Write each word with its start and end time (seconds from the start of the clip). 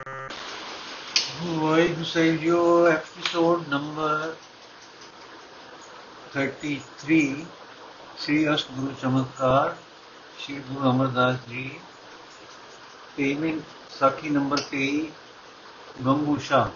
ਵਾਹਿਗੁਰੂ 0.00 2.04
ਸਾਹਿਬ 2.04 2.36
ਜੀਓ 2.36 2.86
episode 2.86 3.68
number 3.68 4.34
33 6.36 7.44
Shri 8.18 8.54
ਅਸ਼ਟਗੁਰੂ 8.54 8.94
ਚਮਤਕਾਰ, 9.02 9.76
ਸ੍ਰੀ 10.38 10.58
ਗੁਰੂ 10.58 10.90
ਅਮਰਦਾਸ 10.90 11.36
ਜੀ 11.48 11.80
ਤੇਵੀਂ 13.16 13.60
ਸਾਖੀ 13.98 14.30
ਨੰਬਰ 14.30 14.58
23 14.72 15.06
ਗੰਗੂਸ਼ਾ 16.06 16.70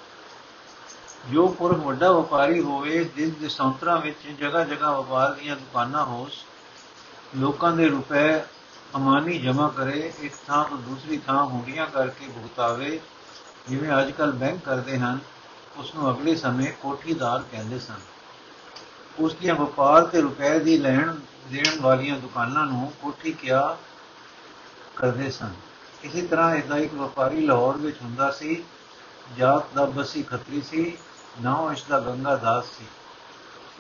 ਜੋ 1.31 1.49
ਪੁਰਖ 1.49 1.79
ਵੱਡਾ 1.79 2.13
ਵਪਾਰੀ 2.13 2.61
ਹੋਵੇ, 2.61 3.05
ਜਿਸ 3.05 3.31
ਦੇ 3.31 3.49
ਸੰਤਰਾਂ 3.49 3.99
ਵਿੱਚ 3.99 4.41
ਜਗ੍ਹਾ 4.41 4.65
ਜਗ੍ਹਾ 4.65 5.01
ਵਪਾਰ 5.01 5.33
ਦੀਆਂ 5.33 5.57
ਦੁਕਾਨਾਂ 5.57 6.05
ਹੋਸ 6.05 6.33
ਲੋਕਾਂ 7.37 7.73
ਦੇ 7.73 7.89
ਰੁਪਏ 7.89 8.41
ਅਮਾਨੀ 8.97 9.39
ਜਮ੍ਹਾਂ 9.39 9.69
ਕਰੇ 9.69 10.13
ਇੱਕ 10.21 10.35
ਥਾਂ 10.47 10.65
ਤੋਂ 10.65 10.79
ਦੂਸਰੀ 10.79 11.19
ਥਾਂ 11.19 11.45
ਹੁੰਡੀਆਂ 11.45 11.87
ਕਰਕੇ 11.87 12.29
ਭੁਗਤਾਵੇ, 12.29 13.01
ਜਿਵੇਂ 13.69 14.01
ਅੱਜ 14.01 14.11
ਕੱਲ 14.11 14.33
ਬੈਂਕ 14.33 14.65
ਕਰਦੇ 14.65 14.99
ਹਨ 14.99 15.19
ਉਸ 15.77 15.95
ਨੂੰ 15.95 16.11
ਅਗਲੇ 16.11 16.37
ਸਮੇਂ 16.37 16.73
ਕੋਠੀਦਾਰ 16.83 17.43
ਕਹਿੰਦੇ 17.53 17.79
ਸਨ। 17.79 18.01
ਉਸ 19.19 19.35
ਦੀਆਂ 19.35 19.55
ਵਪਾਰ 19.55 20.07
ਤੇ 20.07 20.21
ਰੁਪਏ 20.21 20.59
ਦੀ 20.59 20.79
ਲੈਣ 20.79 21.15
ਦੇਣ 21.49 21.81
ਵਾਲੀਆਂ 21.81 22.19
ਦੁਕਾਨਾਂ 22.19 22.67
ਨੂੰ 22.67 22.93
ਕੋਠੀ 23.03 23.33
ਕਿਆ 23.33 23.77
ਕਰਦੇ 24.97 25.31
ਸਨ। 25.31 25.53
ਇਸੇ 26.05 26.23
ਤਰ੍ਹਾਂ 26.23 26.55
ਇਹਦਾ 26.55 26.77
ਇੱਕ 26.77 26.95
ਵਪਾਰੀ 26.95 27.41
ਲਾਹੌਰ 27.41 27.77
ਵਿੱਚ 27.77 27.97
ਹੁੰਦਾ 28.03 28.31
ਸੀ, 28.31 28.65
ਜਾਤ 29.39 29.75
ਦਾ 29.75 29.85
ਬਸੀ 29.85 30.23
ਖੱਤਰੀ 30.23 30.63
ਸੀ 30.63 30.97
ਨਾਮ 31.41 31.73
ਇਸ 31.73 31.83
ਦਾ 31.83 32.01
ਗੰਗਾ 32.01 32.37
ਦਾਸ 32.37 32.65
ਸੀ। 32.65 32.85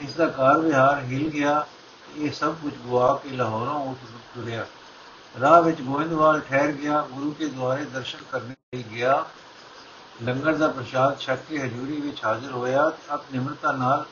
ਇਸ 0.00 0.14
ਦਾ 0.14 0.26
ਕਾਰ 0.26 0.58
ਵਿਹਾਰ 0.58 0.98
ਹਿਲ 1.00 1.28
ਗਿਆ, 1.30 1.66
ਇਹ 2.16 2.32
ਸਭ 2.32 2.54
ਕੁਝ 2.62 2.74
ਗਵਾ 2.74 3.20
ਕੇ 3.24 3.30
ਲਾਹੌਰੋਂ 3.30 3.90
ਉੱਠ 3.90 3.98
ਤੁਰਿਆ। 4.34 4.66
ਰਾਹ 5.40 5.62
ਵਿੱਚ 5.62 5.80
ਗੋਇੰਦਵਾਲ 5.80 6.40
ਠਹਿਰ 6.40 6.72
ਗਿਆ, 6.72 7.08
ਗੁਰੂ 7.12 7.30
ਕੇ 7.30 7.46
ਦੁਆਰੇ 7.46 7.84
ਦਰਸ਼ਨ 7.84 8.18
ਕਰਨ 8.32 8.54
ਲਈ 8.74 8.82
ਗਿਆ। 8.82 9.24
ਲੰਗਰ 10.22 10.54
ਦਾ 10.54 10.68
ਪ੍ਰਸ਼ਾਦ 10.68 11.18
ਛਕ 11.18 11.38
ਕੇ 11.48 11.58
ਹਜ਼ੂਰੀ 11.58 12.00
ਵਿੱਚ 12.00 12.24
ਹਾਜ਼ਰ 12.24 12.50
ਹੋਇਆ 12.50 12.92
ਅਤ 13.14 13.20
ਨਿਮਰਤਾ 13.32 13.72
ਨਾਲ 13.72 14.04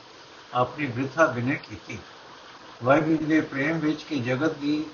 ਆਪਣੀ 0.55 0.87
ਬ੍ਰਿਥਾ 0.87 1.27
ਬਿਨੇ 1.27 1.55
ਕੀਤੀ। 1.55 1.99
ਵਾਹਿਗੁਰੂ 2.85 3.17
ਜੀ 3.17 3.25
ਦੇ 3.25 3.41
ਪ੍ਰੇਮ 3.41 3.79
ਵਿੱਚ 3.79 4.03
ਕਿ 4.03 4.19
ਜਗਤ 4.19 4.55
ਦੀ 4.55 4.87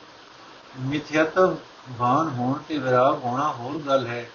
ਮਿਥਿਆਤਵ 0.80 1.56
ਭਾਨ 1.98 2.28
ਹੋਣ 2.28 2.58
ਤੇ 2.68 2.78
ਵਿਰਾਗ 2.78 3.24
ਹੋਣਾ 3.24 3.52
ਹੋਰ 3.52 3.78
ਗੱਲ 3.78 4.06
ਹੈ, 4.06 4.30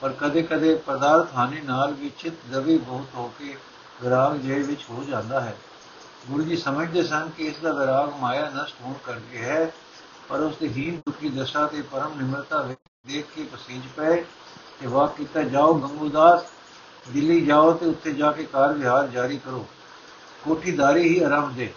ਪਰ 0.00 0.12
ਕਦੇ-ਕਦੇ 0.12 0.74
ਪਦਾਰਥ 0.74 1.34
ਹਾਨੀ 1.34 1.60
ਨਾਲ 1.60 1.92
ਵੀ 1.92 2.10
ਚਿਤ 2.18 2.32
ਦਵੀ 2.50 2.78
ਬਹੁਤ 2.78 3.06
ਹੋ 3.14 3.32
ਕੇ 3.38 3.56
ਵਿਰਾਗ 4.02 4.36
ਜੇ 4.36 4.62
ਵਿੱਚ 4.62 4.80
ਹੋ 4.90 5.04
ਜਾਂਦਾ 5.08 5.40
ਹੈ। 5.40 5.56
ਗੁਰੂ 6.28 6.42
ਜੀ 6.42 6.56
ਸਮਝਦੇ 6.56 7.02
ਸਨ 7.02 7.30
ਕਿ 7.36 7.44
ਇਸ 7.44 7.56
ਦਾ 7.56 7.72
ਵਿਰਾਗ 7.72 8.12
ਮਾਇਆ 8.20 8.50
ਨਸ਼ਟ 8.50 8.76
ਹੋਣ 8.80 8.94
ਕਰਕੇ 9.06 9.38
ਹੈ 9.38 9.72
ਪਰ 10.30 10.40
ਉਸ 10.40 10.56
ਦੀ 10.56 10.68
ਹੀਨ 10.68 10.96
ਦੁਖੀ 10.96 11.28
ਦਸ਼ਾ 11.28 11.66
ਤੇ 11.66 11.82
ਪਰਮ 11.82 12.12
ਨਿਮਰਤਾ 12.16 12.60
ਵਿੱਚ 12.62 12.80
ਦੇਖ 13.06 13.26
ਕੇ 13.36 13.44
ਪਸੀਜ 13.44 13.82
ਪਏ 13.96 14.16
ਕਿ 14.80 14.86
ਵਾਹ 14.86 15.08
ਕੀਤਾ, 15.08 15.42
ਜਾਓ 15.42 15.74
ਗੰਗੂਦਾਸ, 15.74 16.42
ਦਿੱਲੀ 17.10 17.46
ਜਾਓ 17.46 17.72
ਤੇ 17.72 17.86
ਉੱਥੇ 17.86 18.12
ਜਾ 18.12 18.32
ਕੇ 18.32 18.44
ਕਾਰ 18.44 18.72
ਵਿਹਾਰ 18.72 19.06
ਜਾਰੀ 19.08 19.38
ਕਰੋ। 19.38 19.66
ਕੋਠੀਦਾਰੀ 20.44 21.08
ਹੀ 21.08 21.22
ਆਰਾਮ 21.22 21.54
ਦੇ। 21.54 21.72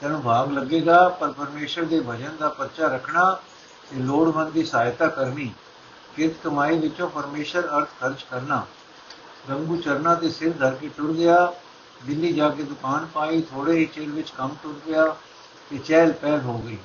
ਤੈਨੂੰ 0.00 0.22
ਭਾਗ 0.22 0.52
ਲੱਗੇਗਾ, 0.52 1.08
ਪਰ 1.08 1.32
ਪਰਮੇਸ਼ਰ 1.32 1.84
ਦੇ 1.84 2.00
ਭਜਨ 2.00 2.36
ਦਾ 2.40 2.48
ਪਰਚਾ 2.48 2.86
ਰੱਖਣਾ 2.86 3.40
ਤੇ 3.90 3.96
ਲੋੜਵੰਦ 3.96 4.52
ਦੀ 4.52 4.64
ਸਹਾਇਤਾ 4.64 5.06
ਕਰਨੀ। 5.06 5.52
ਕਿਰਤ 6.16 6.34
ਕਮਾਈ 6.44 6.78
ਵਿੱਚੋਂ 6.78 7.08
ਪਰਮੇਸ਼ਰ 7.08 7.68
ਅਰਥ 7.78 7.88
ਖਰਚ 8.00 8.26
ਕਰਨਾ। 8.30 8.66
ਗੰਗੂ 9.48 9.76
ਚਰਨਾ 9.76 10.14
ਤੇ 10.14 10.30
ਸਿਰ 10.30 10.52
ਧਰ 10.52 10.74
ਕੇ 10.74 10.88
ਟੁਰ 10.88 11.12
ਗਿਆ। 11.12 11.52
ਦਿੱਲੀ 12.06 12.32
ਜਾ 12.32 12.48
ਕੇ 12.48 12.62
ਦੁਕਾਨ 12.62 13.06
ਪਾਈ 13.06 13.42
ਥੋੜੇ 13.42 13.72
ਹੀ 13.72 13.86
ਚਿਰ 13.86 14.08
ਵਿੱਚ 14.08 14.30
ਕੰਮ 14.30 14.56
ਟੁਰ 14.62 14.80
ਗਿਆ 14.86 15.16
ਤੇ 15.70 15.78
ਚਹਿਲ 15.78 16.12
ਪਹਿਲ 16.12 16.40
ਹੋ 16.40 16.58
ਗਈ। 16.58 16.78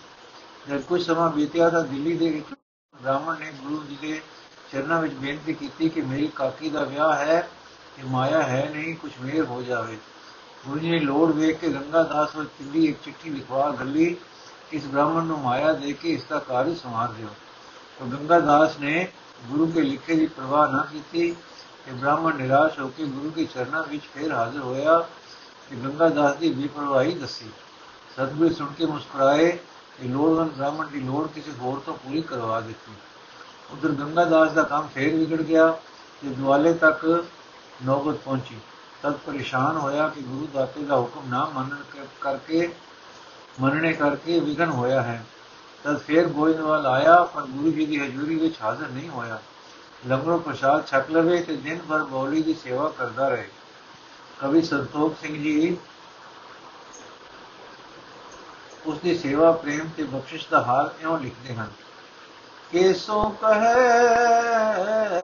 ਜਦ 0.69 0.81
ਕੁਝ 0.81 1.02
ਸਮਾਂ 1.06 1.30
ਬੀਤਿਆ 1.30 1.69
ਤਾਂ 1.69 1.83
ਦਿੱਲੀ 1.83 2.17
ਦੇ 2.17 2.25
ਇੱਕ 2.25 2.53
ਬ੍ਰਾਹਮਣ 3.02 3.39
ਨੇ 3.39 3.52
ਗੁਰੂ 3.64 3.83
ਜੀ 3.83 3.97
ਦੇ 4.02 4.22
ਚਰਨਾਂ 4.72 5.02
ਵਿੱਚ 5.02 5.14
ਬੇਨਤੀ 5.14 5.53
ਕੀਤੀ 5.53 5.89
ਕਿ 5.89 6.02
ਮੇਰੀ 6.02 6.28
ਕਾਕੀ 6.28 6.70
ਦਾ 6.70 6.83
ਵਿਆਹ 6.83 7.14
ਹੈ 7.14 7.42
ਤੇ 7.97 8.03
ਮਾਇਆ 8.03 8.44
ਹੈ 8.44 8.70
ਨਹੀਂ 8.73 8.95
ਕੁਝ 8.95 9.11
ਮੇਰ 9.22 9.45
ਹੋ 9.45 9.61
ਜਾਵੇ। 9.61 9.97
ਗੁਰੂ 10.67 10.80
ਜੀ 10.80 10.89
ਨੇ 10.89 11.00
ਲੋੜ 11.00 11.31
ਵੇਖ 11.31 11.59
ਕੇ 11.59 11.70
ਗੰਗਾ 11.70 12.03
ਦਾਸ 12.03 12.36
ਨੂੰ 12.36 12.45
ਚਿੱਲੀ 12.45 12.86
ਇੱਕ 12.86 12.97
ਚਿੱਠੀ 13.03 13.30
ਲਿਖਵਾ 13.30 13.70
ਗੱਲੀ, 13.71 14.15
ਇਸ 14.71 14.86
ਬ੍ਰਾਹਮਣ 14.86 15.23
ਨੂੰ 15.23 15.39
ਮਾਇਆ 15.39 15.73
ਦੇ 15.73 15.93
ਕੇ 15.93 16.10
ਇਸ 16.10 16.23
ਦਾ 16.23 16.39
ਕਾਰਜ 16.39 16.77
ਸੰਭਾਲ 16.77 17.14
ਦਿਓ। 17.14 17.27
ਤਾਂ 17.99 18.08
ਗੰਗਾ 18.08 18.39
ਦਾਸ 18.39 18.77
ਨੇ 18.80 19.08
ਗੁਰੂ 19.48 19.67
ਕੇ 19.67 19.82
ਲਿਖੇ 19.82 20.16
ਦੀ 20.16 20.27
ਪਰਵਾਹ 20.27 20.71
ਨਾ 20.71 20.87
ਕੀਤੀ 20.92 21.36
ਤੇ 21.86 21.92
ਬ੍ਰਾਹਮਣ 21.92 22.36
ਨਿਰਾਸ਼ 22.36 22.80
ਹੋ 22.80 22.87
ਕੇ 22.87 23.05
ਗੁਰੂ 23.05 23.30
ਦੇ 23.30 23.45
ਚਰਨਾਂ 23.45 23.83
ਵਿੱਚ 23.83 24.04
ਫੇਰ 24.14 24.32
ਹਾਜ਼ਰ 24.32 24.60
ਹੋਇਆ 24.60 24.98
ਤੇ 25.70 25.76
ਗੰਗਾ 25.76 26.10
ਦਾਸ 26.10 26.36
ਦੀ 26.36 26.54
ਬੇਪਰਵਾਹੀ 26.54 27.14
ਦੱਸੀ। 27.14 27.49
ਸਤਿਗੁਰੂ 28.14 28.54
ਸੁਣ 28.54 28.73
ਕੇ 28.73 28.86
ਮੁਸਕਰਾਏ 28.86 29.58
ਕਿ 30.02 30.08
ਲੋੜਵੰਦ 30.08 30.52
ਬ੍ਰਾਹਮਣ 30.52 30.87
ਦੀ 30.87 30.99
ਲੋੜ 30.99 31.27
ਕਿਸੇ 31.27 31.52
ਹੋਰ 31.52 31.80
ਤੋਂ 31.80 31.98
ਪੂਰੀ 31.98 32.21
ਕਰਵਾ 32.21 32.61
ਦਿੱਤੀ। 32.61 32.92
ਉਧਰ 33.71 33.89
ਗੰਗਾ 33.89 34.26
ਦਾਸ 34.26 34.52
ਦਾ 34.52 34.64
ਕੰਮ 34.64 34.87
ਫੇਰ 34.87 35.15
ਵਿਗੜ 35.15 35.42
ਗਿਆ 35.42 35.71
ਤੇ 36.21 36.30
ਦੁਆਲੇ 36.30 36.73
ਤੱਕ 36.73 37.26
ਨੌਬਤ 37.86 38.15
ਪਹੁੰਚੀ। 38.15 38.58
ਤਦ 39.04 39.14
ਪਰੇਸ਼ਾਨ 39.14 39.77
ਹੋਇਆ 39.77 40.08
ਕਿ 40.08 40.21
ਗੁਰੂ 40.21 40.48
ਦਾਤੇ 40.54 40.83
ਦਾ 40.83 40.98
ਹੁਕਮ 40.98 41.30
ਨਾ 41.30 41.52
ਮੰਨਣ 41.55 42.05
ਕਰਕੇ, 42.21 42.73
ਮੰਨਣੇ 43.61 43.93
ਕਰਕੇ 43.93 44.39
ਵਿਗਨ 44.39 44.70
ਹੋਇਆ 44.70 45.02
ਹੈ। 45.02 45.26
ਤਦ 45.83 45.98
ਫੇਰ 45.98 46.27
ਗੋਇੰਦਵਾਲ 46.27 46.86
ਆਇਆ, 46.86 47.23
ਪਰ 47.23 47.42
ਗੁਰੂ 47.42 47.71
ਜੀ 47.71 47.86
ਦੀ 47.86 47.99
ਹਜ਼ੂਰੀ 47.99 48.36
ਵਿੱਚ 48.36 48.55
ਹਾਜ਼ਰ 48.61 48.87
ਨਹੀਂ 48.87 49.10
ਹੋਇਆ। 49.10 49.42
ਲੰਗਰੋਂ 50.08 50.39
ਪ੍ਰਸ਼ਾਦ 50.39 50.87
ਛਕ 50.87 51.11
ਲਵੇ 51.11 51.42
ਤੇ 51.42 51.55
ਦਿਨ 51.55 51.80
ਭਰ 51.89 52.04
ਬੌਲੀ 52.04 52.43
ਦੀ 52.43 52.54
ਸੇਵਾ 52.54 52.93
ਕਰਦਾ 52.98 53.30
ਰਹੇ। 53.30 53.49
ਕਵੀ 54.39 54.61
ਸੰਤੋਖ 54.61 55.15
ਸਿੰਘ 55.21 55.43
ਜੀ 55.43 55.77
ਉਸ 58.86 58.98
ਦੀ 58.98 59.17
ਸੇਵਾ, 59.17 59.52
ਪ੍ਰੇਮ 59.52 59.89
ਤੇ 59.98 60.04
ਬਖਸ਼ਿਸ਼ 60.04 60.48
ਦਾ 60.52 60.64
ਹਾਲ 60.64 60.94
ਇਉਂ 61.02 61.20
ਲਿਖਦੇ 61.20 61.55
ਹਨ। 61.55 61.67
ਕੇਸੋ 62.71 63.36
ਕਹੇ, 63.42 65.21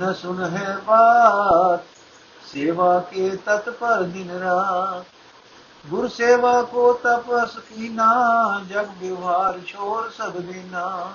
ਨ 0.00 0.14
ਸੁਨ 0.14 0.44
ਹੈ 0.44 0.78
ਬਾਤ, 0.86 1.80
ਸੇਵਾ 2.46 2.98
ਕੇ 3.00 3.36
ਤਤ 3.46 3.70
ਪਰ 3.70 4.02
ਦਿਨ 4.02 4.30
ਰਾਤ। 4.30 5.04
ਗੁਰ 5.86 6.08
ਸੇਵਾ 6.08 6.62
ਕੋ 6.62 6.92
ਤਪਸ 6.92 7.58
ਕੀਨਾ 7.58 8.60
ਜਗ 8.68 8.88
ਵਿਵਹਾਰ 8.98 9.60
ਛੋਰ 9.66 10.10
ਸਭ 10.10 10.32
ਦੀਨਾ। 10.32 11.12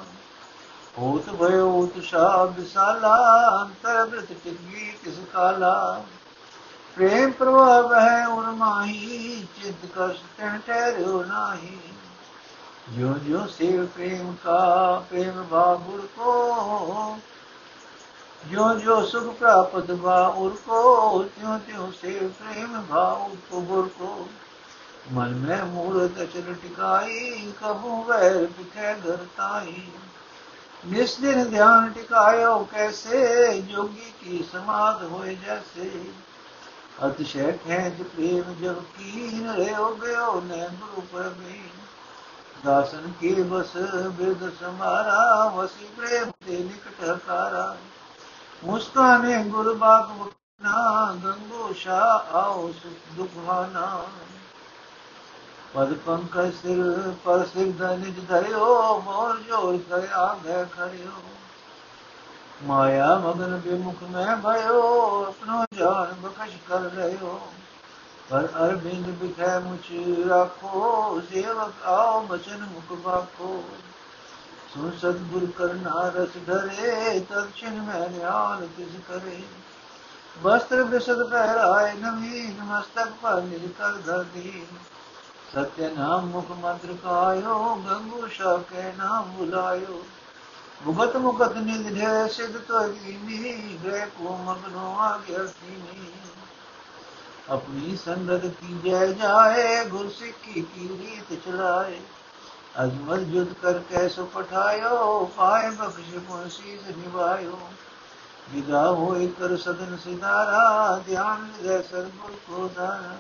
ਹੋਤ 0.98 1.30
ਭਇ 1.30 1.60
ਉਤ 1.60 2.04
ਸਾਬ 2.04 2.54
ਸਾਲਾ, 2.74 3.48
ਅੰਤਰ 3.62 4.06
ਬ੍ਰਿਤ 4.06 4.28
ਟਿਕੀ 4.28 4.92
ਕਿਸ 5.04 5.16
ਕਾਲਾ। 5.34 6.04
ਪ੍ਰੇਮ 6.98 7.32
ਪ੍ਰਭਾਵ 7.32 7.94
ਹੈ 7.94 8.28
ਉਨ 8.28 8.52
ਮਾਹੀ, 8.52 9.48
ਚਿਤ 9.56 9.76
ਕਸ 9.96 10.16
ਤਨ 10.38 10.60
ਟਹਿਰੋ 10.68 11.24
ਨਾਹੀ। 11.24 11.78
ਜੋ 12.90 13.14
ਜੋ 13.14 13.48
ਸੇਵ 13.48 13.86
ਪ੍ਰੇਮ 13.86 14.36
ਕਾ, 14.44 15.04
ਪ੍ਰੇਮ 15.10 15.44
ਭਾਵ 15.44 15.78
ਗੁਰ 15.78 16.08
ਕੋ। 16.16 17.18
ਜੋ 18.48 18.74
ਜੋ 18.74 19.06
ਸੁਖ 19.06 19.36
ਪ੍ਰਾਪਤ 19.36 19.92
ਬਾ 19.92 20.28
ਉਰ 20.28 20.58
ਕੋ 20.66 21.24
ਤਿਉ 21.24 21.58
ਤਿਉ 21.58 21.92
ਸੇਵ 22.02 22.30
ਪ੍ਰੇਮ 22.30 22.86
ਭਾਵ 22.90 23.36
ਕੋ 23.52 23.62
ਗੁਰ 23.62 23.90
ਕੋ। 24.00 24.30
ਮਨ 25.14 25.36
ਮੈਂ 25.36 25.66
ਮੂਰਤ 25.66 26.22
ਅਚਲ 26.22 26.54
ਟਿਕਾਈ, 26.62 27.52
ਕਬੂ 27.62 28.04
ਵੈਰ 28.04 28.46
ਪਿਖੇ 28.46 28.94
ਘਰ 28.94 29.18
ਤਾਈ। 29.38 29.82
ਜਿਸ 30.86 31.20
ਦਿਨ 31.20 31.50
ਧਿਆਨ 31.50 31.90
ਟਿਕਾਇਓ 31.90 32.68
ਕੈਸੇ, 32.72 33.62
ਜੋਗੀ 33.62 34.14
ਕੀ 34.22 34.46
ਸਮਾਧ 34.52 35.04
ਹੋਏ 35.04 35.36
ਜੈਸੇ। 35.36 36.04
ਅਤਿਸ਼ੈ 37.06 37.52
ਖੇਜ 37.52 38.02
ਪ੍ਰੇਮ 38.04 38.54
ਜਬ 38.62 38.80
ਕੀਨ 38.98 39.50
ਰਿਓ 39.52 39.94
ਗਿਓ 39.96 40.40
ਨੇ 40.42 40.68
ਗੁਰੂ 40.80 41.02
ਪਰਮੇਨ 41.12 41.68
ਦਾਸਨ 42.66 43.12
ਕੇ 43.22 43.34
ਬਸ 43.44 43.76
ਬੇਦ 44.18 44.50
ਸਮਾਰਾ, 44.60 45.52
ਵਸੀ 45.56 45.88
ਪ੍ਰੇਮ 45.98 46.32
ਤੇ 46.48 46.58
ਨਿਕਟ 46.58 47.04
ਹਕਾਰਾ। 47.04 47.76
ਮੁਸਕਾਨੇ 48.64 49.44
ਗੁਰ 49.44 49.74
ਬਾਗ 49.74 50.10
ਮੁਕਨਾ 50.12 51.14
ਗੰਗੋ 51.24 51.74
ਸ਼ਾ 51.74 52.02
ਆਓ 52.34 52.72
ਸੁਖ 52.72 53.16
ਦੁਖਾਨਾ 53.16 54.04
ਪਦ 55.74 55.94
ਪੰਕਜ 55.94 56.54
ਸਿਰ, 56.54 57.12
ਪਰ 57.26 57.46
ਸਿਰ 57.46 57.72
ਦਨਿਜ 57.72 58.20
ਧਰਿਓ, 58.28 59.00
ਮੋਰ 59.02 59.38
ਜੋਰ 59.38 59.78
ਕਰਿਆ 59.90 60.38
ਮੈਂ 60.46 60.66
ਖੜਿਓ 60.66 61.12
ਮਾਇਆ 62.64 63.18
ਮਗਨ 63.18 63.58
ਬਿਮੁਖ 63.58 64.04
ਮੈਂ 64.04 64.38
ਭਇਓ 64.38 65.26
ਆਪਣੋ 65.26 65.66
ਜਾਨ 65.74 66.14
ਬਖਸ਼ 66.14 66.56
ਕਰ 66.70 66.80
ਰਹਿਓ 66.80 67.52
ਪਰ 68.30 68.48
ਅਰਬਿੰਦ 68.66 69.06
ਬਿਖੈ 69.06 69.60
ਮੁਚ 69.60 69.92
ਰੱਖੋ, 70.30 71.22
ਸੇਵਕ 71.34 71.86
ਆਓ, 71.86 72.22
ਬਚਨ 72.22 72.68
ਮੁਖ 72.72 73.00
ਬਾਖੋ। 73.00 73.64
ਸੁਨ 74.74 74.92
ਸਤਗੁਰ 74.92 75.48
ਕਰਨਾ 75.58 76.14
ਰਸ 76.16 76.30
ਧਰੇ 76.48 77.20
ਤਕਸ਼ਨ 77.20 77.82
ਮੈਂ 77.82 78.10
ਨਿਆਨ 78.10 78.68
ਤਿਸ 78.78 79.02
ਕਰੇ। 79.08 79.44
ਵਸਤਰ 80.42 80.84
ਬਿਸਦ 80.84 81.30
ਪਹਿਰਾਏ, 81.30 81.94
ਨਵੀਨ 81.94 82.64
ਮਸਤਕ 82.64 83.14
ਪਰ 83.22 83.42
ਨਿਜ 83.42 83.72
ਕਰ 83.72 83.92
ਧਰੀ 83.92 84.66
ਸਤਿ 85.54 85.90
ਨਾਮ 85.90 86.26
ਮੁਖ 86.26 86.52
ਮੰਤਰ 86.52 86.94
ਕਾਇਓ, 87.04 87.76
ਗੰਗੂ 87.76 88.28
ਸ਼ਾ 88.28 88.58
ਕੇ 88.58 88.94
ਨਾਮ 88.98 89.24
ਬੁਲਾਇਓ। 89.24 90.04
مقدم 90.86 91.22
مقدمي 91.22 91.84
سد 92.34 92.68
تعلیمی 92.68 93.78
گئے 93.84 94.06
کو 94.18 94.38
مغنوا 94.44 95.18
گرسیمی 95.30 96.12
اپنی 97.48 97.96
سنگت 98.04 98.42
کی 98.44 98.90
جائے 98.90 99.08
جائے، 99.08 99.84
گرسکی 99.94 100.62
کی 100.74 100.88
ریت 101.00 101.34
چلائے۔ 101.46 102.00
عظمت 102.76 103.20
جد 103.20 103.62
کر 103.62 103.78
کیسو 103.88 104.26
پٹھایو 104.34 105.26
پائے 105.36 105.70
بخش 105.78 106.16
پنسی 106.28 106.78
سے 106.86 106.92
نبھایو۔ 106.98 107.56
جدا 108.54 108.90
ہوئے 108.90 109.28
کر 109.38 109.58
سدن 109.58 109.96
ستارہ، 110.04 111.00
دھیان 111.06 111.52
لگے 111.62 111.80
سر 111.90 112.04
گل 112.04 112.36
کو 112.46 112.68
دارا 112.76 113.16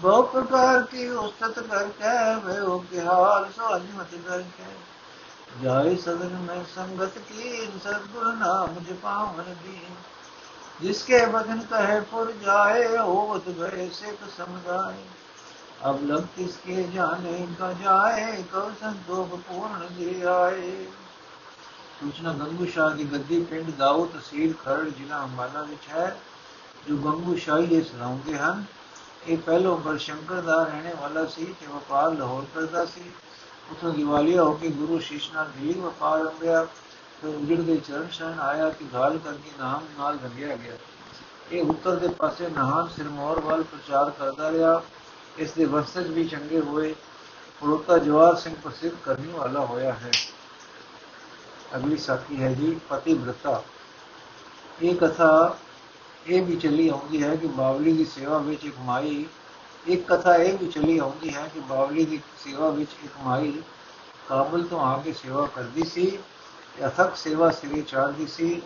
بہت 0.00 0.32
پرکار 0.32 0.78
کی 0.90 1.06
استت 1.06 1.60
کر 1.70 1.84
کے 1.98 2.34
بھیو 2.44 2.78
کے 2.90 3.00
حال 3.00 3.44
سو 3.56 3.66
عظمت 3.66 4.14
کر 4.28 4.40
کے۔ 4.40 4.91
ਜਾਇ 5.60 5.96
ਸਦਨ 5.96 6.36
ਮੈਂ 6.38 6.64
ਸੰਗਤ 6.74 7.18
ਕੀਨ 7.18 7.78
ਸਤਗੁਰ 7.78 8.34
ਨਾਮ 8.34 8.80
ਜਪਾਵਨ 8.88 9.54
ਦੀਨ। 9.64 9.94
ਜਿਸਕੇ 10.80 11.26
ਬਦਨ 11.26 11.60
ਕਹੇ 11.70 12.00
ਪੁਰ 12.00 12.32
ਜਾਏ, 12.32 12.98
ਹੋਤ 12.98 13.48
ਭਏ 13.48 13.90
ਸਿਖ 13.90 14.18
ਸਮਝਾਏ। 14.36 15.04
ਅਬ 15.90 16.04
ਲਬ 16.04 16.26
ਕਿਸਕੇ 16.36 16.82
ਜਾਣੇ 16.82 17.46
ਕਾ 17.58 17.72
ਜਾਏ, 17.72 18.42
ਕਉ 18.42 18.70
ਸੰਤੋਖ 18.80 19.34
ਪੂਰਨ 19.34 19.94
ਜੀ 19.94 20.22
ਆਏ। 20.22 20.86
ਸੂਚਨਾ 22.00 22.32
ਗੰਗੂ 22.32 22.66
ਸ਼ਾਹ 22.66 22.90
ਦੀ 22.90 23.04
ਗੱਦੀ 23.04 23.44
ਪਿੰਡ 23.44 23.70
ਦਾਉ 23.70 24.06
ਤਹਿਸੀਲ 24.06 24.54
ਖਰੜ 24.64 24.88
ਜ਼ਿਲ੍ਹਾ 24.88 25.22
ਅੰਬਾਲਾ 25.22 25.62
ਵਿੱਚ 25.62 25.88
ਹੈ। 25.88 26.16
ਜੋ 26.88 26.96
ਗੰਗੂ 26.96 27.36
ਸ਼ਾਹੀ 27.36 27.64
ਇਸ 27.64 27.94
ਲਾਉਂਦੇ 27.94 28.38
ਹਨ, 28.38 28.64
ਇਹ 29.26 29.38
ਪਹਿਲੋਂ 29.38 29.78
ਬਲਸ਼ੰਕਰ 29.78 30.40
ਦਾ 30.40 30.64
ਰਹਿਣੇ 30.64 30.94
ਵਾਲਾ 31.00 31.26
ਸੀ 31.26 31.44
ਤੇ 31.60 31.66
ਵਪਾਰ 31.66 32.12
ਲਾਹੌਰ 32.12 32.44
ਕਰਦਾ 32.54 32.84
ਸੀ। 32.84 33.12
ਉਥੋਂ 33.70 33.94
ਦਿਵਾਲੀਆ 33.94 34.42
ਹੋ 34.42 34.52
ਕੇ 34.52 34.68
ਗੁਰੂ 34.68 34.98
ਸ਼ੀਸ਼ 34.98 35.32
ਨਾਲ 35.32 35.50
ਵੀ 35.56 35.72
ਵਪਾਰ 35.72 36.20
ਅੰਬਿਆ 36.20 36.64
ਫਿਰ 37.20 37.28
ਉਜੜ 37.28 37.60
ਦੇ 37.60 37.76
ਚਰਨ 37.76 38.08
ਸ਼ਰਨ 38.08 38.40
ਆਇਆ 38.40 38.70
ਕਿ 38.70 38.84
ਘਾਲ 38.94 39.18
ਕਰਕੇ 39.18 39.50
ਨਾਮ 39.58 39.86
ਨਾਲ 39.98 40.18
ਰੰਗਿਆ 40.24 40.56
ਗਿਆ। 40.56 40.76
ਇਹ 41.52 41.62
ਉੱਤਰ 41.62 41.96
ਦੇ 41.96 42.08
ਪਾਸੇ 42.08 42.48
ਨਹਾਨ 42.48 42.88
ਸਿਰਮੌਰ 42.88 43.40
ਵੱਲ 43.40 43.62
ਪ੍ਰਚਾਰ 43.62 44.10
ਕਰਦਾ 44.10 44.52
ਰਿਹਾ। 44.52 44.82
ਇਸ 45.38 45.52
ਦੇ 45.52 45.64
ਵਸਤਜ 45.64 46.06
ਵੀ 46.06 46.24
ਚੰਗੇ 46.24 46.60
ਹੋਏ। 46.60 46.94
ਪੜੋਤਾ 47.60 47.98
ਜਵਾਰ 47.98 48.36
ਸਿੰਘ 48.36 48.56
ਪ੍ਰਸਿੱਧ 48.64 48.92
ਕਰਨੀ 49.04 49.32
ਵਾਲਾ 49.32 49.60
ਹੋਇਆ 49.60 49.92
ਹੈ। 49.92 50.10
ਅਗਲੀ 51.76 51.96
ਸਾਖੀ 51.96 52.42
ਹੈ 52.42 52.52
ਜੀ, 52.52 52.80
ਪਤੀ 52.88 53.14
ਬ੍ਰਤਾ 53.14 53.62
ਇਹ 54.82 54.96
ਕਥਾ 54.96 55.56
ਇਹ 56.26 56.42
ਵੀ 56.42 56.56
ਚੱਲੀ 56.56 56.88
ਆਉਂਦੀ 56.88 57.22
ਹੈ 57.22 57.36
ਕਿ 57.36 57.46
ਬਾਵਲੀ 57.46 57.92
ਦੀ 57.92 58.04
ਸੇਵਾ 58.04 58.38
ਵਿੱਚ 58.38 58.64
ਇੱਕ 58.64 58.74
ਮਾਈ 58.78 59.26
ਇੱਕ 59.86 60.12
ਕਥਾ 60.12 60.34
ਇਹ 60.34 60.58
ਵੀ 60.58 60.66
ਚੱਲੀ 60.66 60.98
ਆਉਂਦੀ 60.98 61.34
ਹੈ 61.34 61.50
ਕਿ 61.54 61.60
ਬਾਵਲੀ 61.60 62.04
ਦੀ 62.04 62.20
ਸੇਵਾ 62.44 62.70
ਵਿੱਚ 62.70 62.90
ਇੱਕ 63.04 63.12
ਮਾਈ 63.24 63.62
ਕਾਬਲ 64.28 64.62
ਤੋਂ 64.62 64.80
ਆ 64.80 64.98
ਕੇ 64.98 65.12
ਸੇਵਾ 65.12 65.48
ਕਰਦੀ 65.54 65.84
ਸੀ, 65.84 66.18
ਅਥਕ 66.86 67.16
ਸੇਵਾ 67.16 67.50
ਸਿਰੇ 67.50 67.82
ਚਾੜਦੀ 67.82 68.26
ਸੀ, 68.26 68.62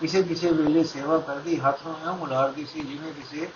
ਕਿਸੇ 0.00 0.22
ਕਿਸੇ 0.22 0.52
ਵੇਲੇ 0.52 0.84
ਸੇਵਾ 0.84 1.18
ਕਰਦੀ, 1.18 1.58
ਹੱਥ 1.60 1.86
ਨੂੰ 1.86 1.96
ਐਂ 2.06 2.12
ਮੁਲਾਰਦੀ 2.12 2.66
ਸੀ 2.66 2.80
ਜਿਵੇਂ 2.80 3.12
ਕਿਸੇ 3.12 3.48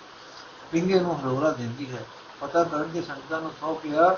ਪਿੰਗੇ 0.71 0.99
ਨੂੰ 0.99 1.19
ਹਰੋਰਾ 1.19 1.51
ਦਿੰਦੀ 1.51 1.91
ਹੈ। 1.91 2.05
ਪਤਾ 2.41 2.63
ਕਰਨ 2.63 2.91
ਦੇ 2.91 3.01
ਸੰਗਤਾਂ 3.01 3.41
ਨੂੰ 3.41 3.51
ਸੌ 3.61 3.73
ਪਿਆ 3.73 4.09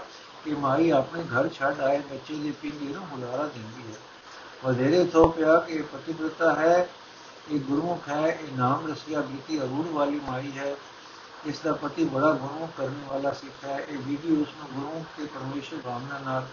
ਕਿ 0.46 0.56
ਮਾਈ 0.56 0.90
ਆਪਣੇ 0.90 1.24
ਘਰ 1.24 1.50
ਛੱਡ 1.50 1.80
ਆਏ, 1.80 2.00
ਬੱਚੇ 2.00 2.34
ਦੇ 2.34 2.52
ਪਿੰਗੇ 2.52 2.94
ਨੂੰ 2.94 3.06
ਹੁਲਾਰਾ 3.12 3.44
ਦਿੰਦੀ 3.44 3.92
ਹੈ। 3.92 3.98
ਵਧੇਰੇ 4.64 5.10
ਸੌ 5.10 5.28
ਪਿਆ 5.28 5.60
ਕਿ 5.60 5.74
ਇਹ 5.74 5.84
ਪਤਿਵ੍ਰਤਾ 5.84 6.56
ਹੈ, 6.56 6.90
ਇਹ 7.52 7.60
ਗੁਰਮੁਖ 7.60 8.10
ਹੈ, 8.10 8.40
ਇਹ 8.42 8.58
ਨਾਮ 8.58 8.92
ਰਸਿਆ 8.92 9.22
ਬੀਤੀ 9.22 9.60
ਅਰੂੜ 9.60 9.88
ਵਾਲੀ 9.88 10.20
ਮਾਈ 10.28 10.52
ਹੈ। 10.58 10.76
ਇਸ 11.46 11.60
ਦਾ 11.60 11.74
ਪਤੀ 11.74 12.04
ਬੜਾ 12.06 12.32
ਗੁਰਮੁਖ 12.34 12.70
ਕਰਨ 12.78 13.02
ਵਾਲਾ 13.08 13.32
ਸਿੱਖ 13.32 13.64
ਹੈ। 13.66 13.80
ਇਹ 13.80 13.98
ਬੀਬੀ 13.98 14.42
ਉਸ 14.42 14.48
ਨੂੰ 14.58 14.68
ਗੁਰਮੁਖ 14.74 15.06
ਤੇ 15.18 15.26
ਪਰਮੇਸ਼ਰ 15.26 15.78
ਭਾਵਨਾ 15.78 16.20
ਨਾਲ 16.20 16.48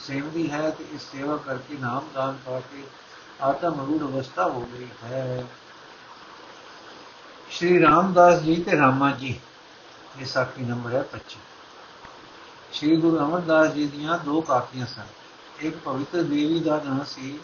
ਸੇਵਦੀ 0.00 0.50
ਹੈ 0.50 0.70
ਤੇ 0.70 0.84
ਇਸ 0.92 1.02
ਸੇਵਾ 1.02 1.36
ਕਰਕੇ 1.36 1.76
ਨਾਮ 1.80 2.08
ਦਾਨ 2.14 2.38
ਪਾ 2.46 2.60
ਕੇ 2.60 2.82
ਆਤਮ 3.40 3.84
ਅਰੂੜ 3.84 4.00
ਅਵਸਥਾ 4.02 4.44
ਹੋ 4.44 4.60
ਗਈ 4.60 4.88
ਹੈ। 5.04 5.44
ਸ਼੍ਰੀ 7.50 7.80
ਰਾਮਦਾਸ 7.82 8.40
ਜੀ 8.40 8.62
ਤੇ 8.62 8.76
ਰਾਮਾ 8.76 9.10
ਜੀ, 9.10 9.40
ਇਹ 10.20 10.26
ਸਾਖੀ 10.26 10.64
ਨੰਬਰ 10.64 10.94
ਹੈ 10.94 11.02
25 11.12 11.38
ਸ਼੍ਰੀ 12.72 12.96
ਗੁਰੂ 12.96 13.18
ਅਮਰਦਾਸ 13.18 13.72
ਜੀ 13.72 13.86
ਦੀਆਂ 13.86 14.18
ਦੋ 14.18 14.40
ਕਾਕੀਆਂ 14.40 14.86
ਸਨ। 14.86 15.14
ਇੱਕ 15.60 15.76
ਪਵਿੱਤਰ 15.76 16.22
ਦੇਵੀ 16.22 16.60
ਦਾ 16.60 16.82
ਨਾਮ 16.84 17.04
ਸੀ 17.04 17.38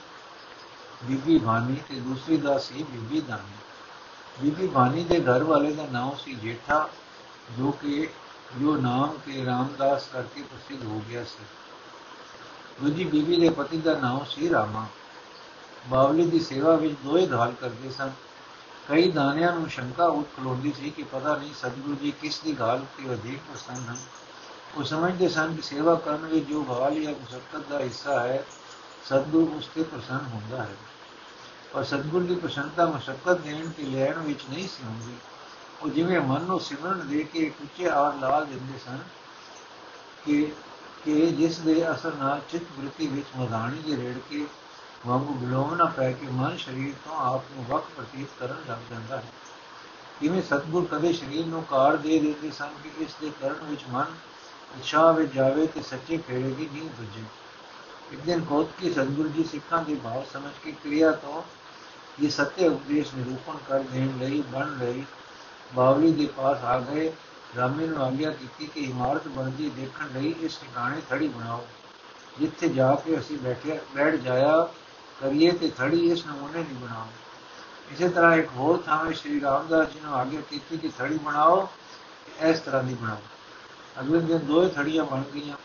ਬੀਬੀ 1.05 1.38
ਭਾਨੀ 1.38 1.76
ਤੇ 1.88 2.00
ਦੂਸਰੀ 2.00 2.37
ਦਾ 2.37 2.58
ਸੀ 2.58 2.82
ਬੀਬੀ 2.82 3.20
ਦਾਨੀ। 3.20 3.62
ਬੀਬੀ 4.40 4.67
ਭਾਨੀ 4.67 5.05
ਦੇ 5.05 5.20
ਘਰ 5.20 5.44
ਵਾਲੇ 5.44 5.73
ਦਾ 5.73 5.87
ਨਾਮ 5.93 6.17
ਸੀ 6.25 6.34
ਜੇਠਾ, 6.34 6.88
ਜੋ 7.58 7.70
ਕਿ 7.70 8.08
ਜੋ 8.61 8.76
ਨਾਮ 8.76 9.19
ਕੇ 9.26 9.44
ਰਾਮਦਾਸ 9.44 10.08
ਕਰਕੇ 10.12 10.43
ਪ੍ਰਸਿੱਧ 10.43 10.84
ਹੋ 10.84 11.02
ਗਿਆ 11.08 11.25
ਸੀ। 11.25 11.44
ਦੂਜੀ 12.81 13.05
ਬੀਬੀ 13.05 13.40
ਦੇ 13.40 13.49
ਪਤੀ 13.49 13.76
ਦਾ 13.76 13.99
ਨਾਮ 13.99 14.25
ਸੀ 14.25 14.50
ਰਾਮਾ। 14.50 14.87
ਬਾਵਲੀ 15.87 16.31
ਦੀ 16.31 16.40
ਸੇਵਾ 16.40 16.76
ਵਿੱਚ 16.76 16.94
ਦੋਏ 17.05 17.29
ਘਾਲ 17.32 17.52
ਕਰਦੇ 17.52 17.90
ਸਨ। 17.90 18.11
ਕਈ 18.88 19.11
ਦਾਨਿਆਂ 19.11 19.52
ਨੂੰ 19.52 19.69
ਸ਼ੰਕਾ 19.69 20.06
ਉੱਠ 20.06 20.26
ਖਲੋਂਦੀ 20.37 20.73
ਸੀ 20.73 20.90
ਕਿ 20.90 21.02
ਪਤਾ 21.02 21.37
ਨਹੀਂ 21.37 21.55
ਸਤਿਗੁਰੂ 21.55 21.96
ਜੀ 21.96 22.11
ਕਿਸ 22.11 22.40
ਦੀ 22.40 22.56
ਘਾਲ 22.61 22.85
ਤੇ 22.99 23.05
ਵਧੇਕ 23.05 23.38
ਪਸੰਦ 23.55 23.88
ਹਨ। 23.88 23.96
ਉਹ 24.76 24.85
ਸਮਝਦੇ 24.85 25.28
ਸਨ 25.28 25.56
ਕਿ 25.56 25.62
ਸੇਵਾ 25.62 25.94
ਕਰਨ 25.94 26.26
ਵਿੱਚ 26.26 26.46
ਜੋ 26.46 26.67
ਘਾਲ 26.70 26.94
ਜਾਂ 26.94 27.12
ਮੁਸ਼ਕਲ 27.12 27.62
ਦਾ 27.70 27.78
ਹਿੱਸਾ 27.78 28.20
ਹੈ, 28.20 28.44
ਸਤਿਗੁਰੂ 29.05 29.52
ਉਸ 29.56 29.67
ਤੇ 29.75 29.82
ਪ੍ਰਸੰਨ 29.82 30.20
ਹੁੰਦਾ 30.32 30.62
ਹੈ। 30.62 30.76
ਪਰ 31.72 31.84
ਸਤਿਗੁਰੂ 31.84 32.26
ਦੀ 32.26 32.34
ਪ੍ਰਸੰਨਤਾ 32.34 32.86
ਮੁਸ਼ਕਲ 32.86 33.34
ਦੇਣ 33.34 33.70
ਤੇ 33.70 33.82
ਲੈਣ 33.82 34.19
ਵਿੱਚ 34.19 34.40
ਨਹੀਂ 34.50 34.69
ਸੀ 34.69 34.84
ਹੁੰਦੀ। 34.84 35.14
ਉਹ 35.82 35.88
ਜਿਵੇਂ 35.88 36.20
ਮਨ 36.20 36.42
ਨੂੰ 36.42 36.60
ਸਿਮਰਨ 36.60 37.08
ਦੇ 37.08 37.24
ਕੇ 37.24 37.52
ਉੱਚੇ 37.62 37.88
ਆਰ 37.88 38.14
ਲਾ 38.14 38.40
ਦਿੰਦੇ 38.40 38.78
ਸਨ 38.78 38.98
ਕਿ 40.24 40.52
ਕਿ 41.04 41.26
ਜਿਸ 41.26 41.58
ਦੇ 41.58 41.92
ਅਸਰ 41.92 42.14
ਨਾਲ 42.14 42.40
ਚਿੱਤ 42.50 42.64
ਬ੍ਰਿਤੀ 42.78 43.06
ਵਿੱਚ 43.06 43.26
ਮਦਾਨੀ 43.36 43.78
ਦੇ 43.78 44.02
ਰੇੜ 44.02 44.19
ਕੇ 44.30 44.46
ਵਾਂਗੂ 45.06 45.34
ਬਿਲੋਮ 45.34 45.74
ਨਾ 45.74 45.84
ਪੈ 45.84 46.12
ਕੇ 46.12 46.26
ਮਨ 46.26 46.56
ਸਰੀਰ 46.56 46.94
ਤੋਂ 47.04 47.16
ਆਪ 47.16 47.44
ਨੂੰ 47.52 47.64
ਵਕ 47.64 47.84
ਪ੍ਰਤੀਤ 47.96 48.28
ਕਰਨ 48.40 48.56
ਲੱਗ 48.68 48.78
ਜਾਂਦਾ 48.90 49.16
ਹੈ। 49.16 49.32
ਕਿਵੇਂ 50.20 50.42
ਸਤਗੁਰ 50.42 50.84
ਕਦੇ 50.84 51.12
ਸਰੀਰ 51.12 51.46
ਨੂੰ 51.46 51.62
ਕਾਰ 51.62 51.96
ਦੇ 51.96 52.18
ਦਿੰਦੇ 52.18 52.50
ਸਨ 52.50 52.70
ਕਿ 52.82 52.90
ਇਸ 53.04 53.10
ਦੇ 53.20 53.32
ਕਰਨ 53.40 53.64
ਵਿੱਚ 53.64 53.80
ਮਨ 53.90 54.06
ਉਤਸ਼ਾਹ 54.78 55.12
ਵਿੱਚ 55.12 55.32
ਜਾਵੇ 55.34 55.66
ਤੇ 55.66 55.82
ਸੱਚੇ 55.82 56.18
ਖੇੜੇ 56.18 56.50
ਦੀ 56.50 56.68
ਨੀਂਦ 56.72 56.92
ਬੁੱਝੇ 56.92 57.22
ਇੱਕ 58.12 58.20
ਦਿਨ 58.20 58.40
ਕੋਤਕੀ 58.40 58.92
ਸਤਗੁਰ 58.92 59.28
ਜੀ 59.28 59.44
ਸਿੱਖਾਂ 59.44 59.82
ਦੇ 59.82 59.94
ਭਾਵ 59.94 60.25
ਸਮਝ 60.32 60.52
ਕੇ 60.64 60.72
ਕਿਰਿਆ 60.72 61.10
ਤੋਂ 61.12 61.42
ਇਹ 62.19 62.31
ਸੱਤੇ 62.31 62.69
ਉਪਦੇਸ਼ 62.69 63.14
ਨਿਰੂਪਣ 63.14 63.56
ਕਰ 63.69 63.82
ਦੇਣ 63.93 64.17
ਲਈ 64.19 64.43
ਬਣ 64.53 64.76
ਲਈ 64.79 65.05
ਬਾਵਲੀ 65.75 66.12
ਦੇ 66.12 66.26
ਪਾਸ 66.37 66.64
ਆ 66.64 66.79
ਗਏ 66.81 67.12
ਰਾਮੇ 67.56 67.87
ਨੂੰ 67.87 68.03
ਆਗਿਆ 68.03 68.31
ਕੀਤੀ 68.31 68.67
ਕਿ 68.67 68.81
ਇਮਾਰਤ 68.81 69.29
ਬਣਦੀ 69.29 69.70
ਦੇਖਣ 69.76 70.09
ਲਈ 70.14 70.35
ਇਸ 70.41 70.56
ਟਿਕਾਣੇ 70.56 71.00
ਥੜੀ 71.11 71.29
ਬਣਾਓ 71.29 71.64
ਜਿੱਥੇ 72.38 72.69
ਜਾ 72.69 72.94
ਕੇ 72.94 73.19
ਅਸੀਂ 73.19 73.38
ਬੈਠੇ 73.38 73.79
ਬੈਠ 73.94 74.14
ਜਾਇਆ 74.14 74.69
ਕਰੀਏ 75.20 75.50
ਤੇ 75.50 75.70
ਥੜੀ 75.70 76.11
ਇਸ 76.11 76.26
ਨਮੂਨੇ 76.26 76.62
ਦੀ 76.62 76.75
ਬਣਾਓ 76.75 77.06
ਇਸੇ 77.93 78.09
ਤਰ੍ਹਾਂ 78.09 78.37
ਇੱਕ 78.37 78.49
ਹੋਰ 78.56 78.82
ਥਾਂ 78.87 79.12
ਸ਼੍ਰੀ 79.12 79.41
ਰਾਮਦਾਸ 79.41 79.93
ਜੀ 79.93 80.00
ਨੂੰ 80.00 80.14
ਆਗਿਆ 80.14 80.41
ਕੀਤੀ 80.41 80.76
ਕਿ 80.76 80.88
ਥੜੀ 80.88 81.19
ਬਣਾਓ 81.19 81.69
ਇਸ 82.43 82.61
ਤਰ੍ਹਾਂ 82.61 82.82
ਦੀ 82.82 82.94
ਬਣਾਓ 82.94 84.00
ਅਗਲੇ 84.00 84.20
ਦਿਨ 84.20 84.38
ਦੋਏ 84.38 84.69
ਥੜੀਆਂ 84.69 85.05
ਬਣ 85.05 85.23
ਗਈਆਂ 85.35 85.56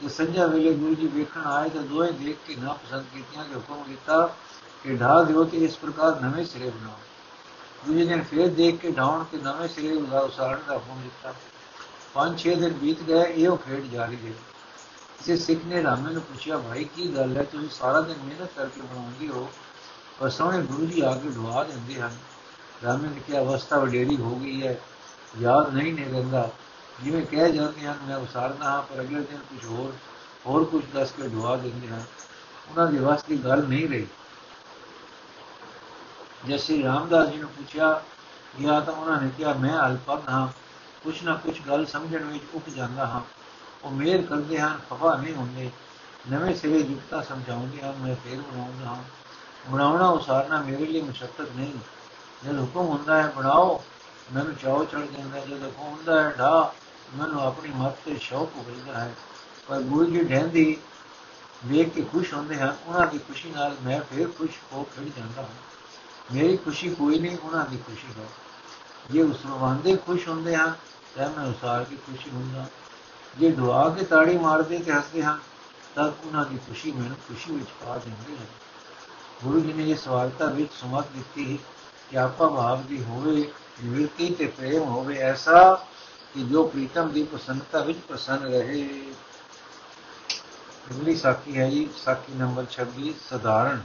ਜੇ 0.00 0.08
ਸੰਜਾ 0.08 0.46
ਵੇਲੇ 0.46 0.72
ਗੁਰੂ 0.74 0.94
ਜੀ 0.94 1.06
ਵੇਖਣ 1.08 1.46
ਆਏ 1.46 1.68
ਤਾਂ 1.68 1.82
ਦੋਏ 1.82 2.10
ਦੇਖ 2.14 2.36
ਕੇ 2.46 2.56
ਨਾ 2.56 2.72
ਪਸੰਦ 2.72 3.04
ਕੀਤੀਆਂ 3.14 3.44
ਕਿ 3.44 3.54
ਹੁਕਮ 3.54 3.82
ਕੀਤਾ 3.82 4.26
ਕਿ 4.84 4.96
ਢਾ 4.96 5.22
ਦਿਓ 5.22 5.44
ਤੇ 5.44 5.58
ਇਸ 5.58 5.76
ਪ੍ਰਕਾਰ 5.76 6.20
ਨਵੇਂ 6.20 6.44
ਸਿਰੇ 6.44 6.70
ਬਣਾਓ। 6.70 6.98
ਦੂਜੇ 7.86 8.06
ਦਿਨ 8.06 8.22
ਫੇਰ 8.22 8.48
ਦੇਖ 8.48 8.76
ਕੇ 8.76 8.90
ਢਾਉਣ 8.90 9.24
ਤੇ 9.24 9.38
ਨਵੇਂ 9.38 9.68
ਸਿਰੇ 9.68 9.94
ਉਗਾ 9.94 10.20
ਉਸਾਰਨ 10.20 10.60
ਦਾ 10.66 10.74
ਹੁਕਮ 10.74 11.00
ਦਿੱਤਾ। 11.02 11.34
ਪੰਜ 12.14 12.38
ਛੇ 12.38 12.54
ਦਿਨ 12.54 12.72
ਬੀਤ 12.72 13.02
ਗਏ, 13.02 13.22
ਇਹੋ 13.22 13.56
ਖੇਡ 13.56 13.84
ਜਾਰੀ 13.84 14.16
ਰਹੀ। 14.16 14.32
ਕਿਸੇ 15.18 15.36
ਸਿੱਖ 15.36 15.64
ਨੇ 15.64 15.82
ਰਾਮੇ 15.82 16.12
ਨੂੰ 16.12 16.22
ਪੁੱਛਿਆ, 16.22 16.58
ਭਾਈ, 16.58 16.84
ਕੀ 16.84 17.16
ਗੱਲ 17.16 17.36
ਹੈ? 17.36 17.42
ਤੁਸੀਂ 17.42 17.68
ਸਾਰਾ 17.68 18.00
ਦਿਨ 18.00 18.16
ਮਿਹਨਤ 18.24 18.48
ਕਰਕੇ 18.56 18.80
ਬਣਾਉਂਦੇ 18.80 19.28
ਹੋ, 19.28 19.50
ਪਰ 20.20 20.30
ਸੋਹਣੇ 20.30 20.62
ਗੁਰੂ 20.62 20.86
ਜੀ 20.86 21.00
ਆ 21.00 21.14
ਕੇ 21.14 21.28
ਢਵਾ 21.28 21.64
ਦਿੰਦੇ 21.64 22.00
ਹਨ। 22.00 22.16
ਰਾਮੇ 22.84 23.08
ਨੇ 23.08 23.20
ਕਿਹਾ 23.26 23.42
ਅਵਸਥਾ 23.42 23.78
ਵਡੇਰੀ 23.78 24.16
ਹੋ 24.16 24.36
ਗਈ 24.36 24.66
ਹੈ, 24.66 24.80
ਯਾਦ 25.40 25.74
ਨਹੀਂ 25.74 25.92
ਨੇ 25.94 26.04
ਰਹਿੰਦਾ। 26.04 26.50
ਜਿਵੇਂ 27.04 27.26
ਕਹਿ 27.26 27.52
ਜਾਂਦੇ 27.52 27.86
ਹਨ 27.86 27.98
ਮੈਂ 28.08 28.16
ਉਸਾਰਦਾ 28.16 28.64
ਹਾਂ, 28.64 28.82
ਪਰ 28.82 29.00
ਅਗਲੇ 29.00 29.20
ਦਿਨ 29.20 29.38
ਕੁਝ 29.38 29.64
ਹੋਰ 29.64 29.92
ਹੋਰ 30.46 30.64
ਕੁਝ 30.64 30.84
ਦੱਸ 30.94 31.12
ਕੇ 31.12 31.28
ਢਵਾ 31.28 31.56
ਦਿੰਦੇ 31.56 31.88
ਹਨ। 31.88 32.02
ਉਹਨਾਂ 32.70 32.86
ਦੀ 32.86 32.98
ਵਸ 32.98 33.22
ਦੀ 33.22 33.36
ਗੱਲ 33.36 33.64
ਨਹੀਂ 33.64 33.88
ਰਹੀ। 33.88 34.06
ਜੈਸੇ 36.46 36.82
ਰਾਮਦਾਸ 36.82 37.28
ਜੀ 37.28 37.36
ਨੂੰ 37.36 37.50
ਪੁੱਛਿਆ 37.50 38.02
ਜਾਂ 38.62 38.80
ਤਾਂ 38.80 38.94
ਉਹਨਾਂ 38.94 39.22
ਨੇ 39.22 39.30
ਕਿਹਾ, 39.36 39.52
ਮੈਂ 39.52 39.78
ਅਲਪਦ 39.78 40.28
ਹਾਂ, 40.28 40.48
ਕੁਛ 41.04 41.22
ਨਾ 41.22 41.34
ਕੁਛ 41.34 41.60
ਗੱਲ 41.68 41.86
ਸਮਝਣ 41.86 42.24
ਵਿੱਚ 42.24 42.44
ਉੱਠ 42.54 42.70
ਜਾਂਦਾ 42.70 43.06
ਹਾਂ। 43.06 43.20
ਉਹ 43.84 43.90
ਮੇਰ 43.90 44.26
ਕਰਦੇ 44.26 44.60
ਹਨ 44.60 44.80
ਖਫਾ 44.90 45.16
ਨਹੀਂ 45.16 45.34
ਹੁੰਦੇ। 45.34 45.70
ਨਵੇਂ 46.30 46.56
ਸਿਰੇ 46.56 46.82
ਜੁਗਤਾ 46.82 47.22
ਸਮਝਾਉਂਦੇ 47.22 47.82
ਹਨ, 47.82 47.94
ਮੈਂ 48.00 48.14
ਫੇਰ 48.14 48.40
ਬਣਾਉਂਦਾ 48.40 48.86
ਹਾਂ। 48.86 49.02
ਬਣਾਉਣਾ 49.68 50.08
ਉਸਾਰਨਾ 50.08 50.62
ਮੇਰੇ 50.62 50.86
ਲਈ 50.86 51.00
ਮੁਸ਼ਕਲ 51.00 51.46
ਨਹੀਂ। 51.56 51.72
ਜਦ 52.44 52.60
ਹੁਕਮ 52.60 52.80
ਹੁੰਦਾ 52.80 53.22
ਹੈ, 53.22 53.32
ਬਣਾਓ। 53.36 53.84
ਮੈਨੂੰ 54.34 54.54
ਚਾਹ 54.54 54.84
ਚੜ 54.84 54.98
ਜਾਂਦਾ 54.98 55.40
ਜਦ 55.40 55.64
ਹੁਕਮ 55.64 55.82
ਹੁੰਦਾ 55.82 56.22
ਹੈ 56.22 56.34
ਢਾ 56.38 56.74
ਮੈਨੂੰ 57.14 57.46
ਆਪਣੀ 57.46 57.72
ਮਤ 57.76 57.92
ਤੇ 58.04 58.16
ਸ਼ੌਕ 58.16 58.56
ਉਗਲਦਾ 58.56 59.00
ਹੈ। 59.00 59.14
ਪਰ 59.68 59.80
ਗੁਰੂ 59.80 60.10
ਜੀ 60.10 60.24
ਢਹਿੰਦੀ 60.24 60.76
ਵੇਖ 61.66 61.88
ਕੇ 61.88 62.02
ਖੁਸ਼ 62.02 62.34
ਹੁੰਦੇ 62.34 62.56
ਹਨ। 62.56 62.76
ਉਹਨਾਂ 62.86 63.06
ਦੀ 63.06 63.18
ਖੁਸ਼ੀ 63.18 63.50
ਨਾਲ 63.50 63.76
ਮੈਂ 63.82 64.00
ਫੇਰ 64.00 64.28
ਖੁਸ਼ 64.38 64.56
ਹੋ 64.72 64.82
ਖੜ 64.82 65.04
ਜਾਂਦਾ 65.04 65.42
ਹਾਂ। 65.42 65.67
ਮੇਰੀ 66.34 66.56
ਖੁਸ਼ੀ 66.56 66.94
ਕੋਈ 66.94 67.18
ਨਹੀਂ, 67.18 67.38
ਉਹਨਾਂ 67.44 67.66
ਦੀ 67.66 67.76
ਖੁਸ਼ੀ 67.76 68.20
ਹੈ। 68.20 68.26
ਜੇ 69.10 69.22
ਉਸ 69.22 69.46
ਰਵਾਂਦੇ 69.46 69.96
ਖੁਸ਼ 69.96 70.28
ਹੁੰਦੇ 70.28 70.56
ਹਨ 70.56 70.74
ਤਾਂ 71.16 71.30
ਮੈਂ 71.30 71.46
ਉਸਾਰ 71.46 71.84
ਕੇ 71.84 71.96
ਖੁਸ਼ੀ 71.96 72.30
ਹੁੰਦਾ। 72.30 72.66
ਜੇ 73.38 73.50
ਦੁਆ 73.50 73.88
ਕੇ 73.90 74.04
ਤਾੜੀ 74.04 74.38
ਮਾਰਦੇ 74.38 74.78
ਤੇ 74.78 74.92
ਹੱਸਦੇ 74.92 75.22
ਹਨ 75.22 75.38
ਤਾਂ 75.94 76.10
ਉਹਨਾਂ 76.24 76.44
ਦੀ 76.44 76.56
ਖੁਸ਼ੀ 76.56 76.92
ਮੈਨੂੰ 76.92 77.16
ਖੁਸ਼ੀ 77.16 77.52
ਵਿੱਚ 77.52 77.70
ਪਾ 77.84 77.98
ਦਿੰਦੀ 77.98 78.36
ਹੈ 78.36 78.46
ਗੁਰੂ 79.44 79.60
ਜੀ 79.60 79.72
ਨੇ 79.72 79.90
ਇਹ 79.90 79.96
ਸਵਾਲਤਾ 79.96 80.44
ਵਿੱਚ 80.44 80.72
ਸਮਤ 80.72 81.06
ਦਿੱਤੀ 81.06 81.58
ਕਿ 82.10 82.18
ਆਪਾ 82.18 82.48
ਭਾਵ 82.48 82.82
ਦੀ 82.82 83.04
ਹੋਵੇ 83.04 83.52
ਨਿਵਰਤੀ 83.84 84.34
ਤੇ 84.34 84.46
ਪ੍ਰੇਮ 84.46 84.82
ਹੋਵੇ, 84.82 85.18
ਐਸਾ 85.18 85.74
ਕਿ 86.34 86.42
ਜੋ 86.44 86.66
ਪ੍ਰੀਤਮ 86.66 87.08
ਦੀ 87.08 87.22
ਪ੍ਰਸੰਨਤਾ 87.24 87.80
ਵਿੱਚ 87.80 87.98
ਪ੍ਰਸੰਨ 88.08 88.38
ਰਹੇ। 88.38 89.12
ਅਗਲੀ 90.90 91.16
ਸਾਖੀ 91.16 91.58
ਹੈ 91.58 91.70
ਜੀ, 91.70 91.88
ਸਾਖੀ 91.96 92.32
ਨੰਬਰ 92.32 92.66
26 92.70 93.14
ਸਧਾਰਨ। 93.30 93.80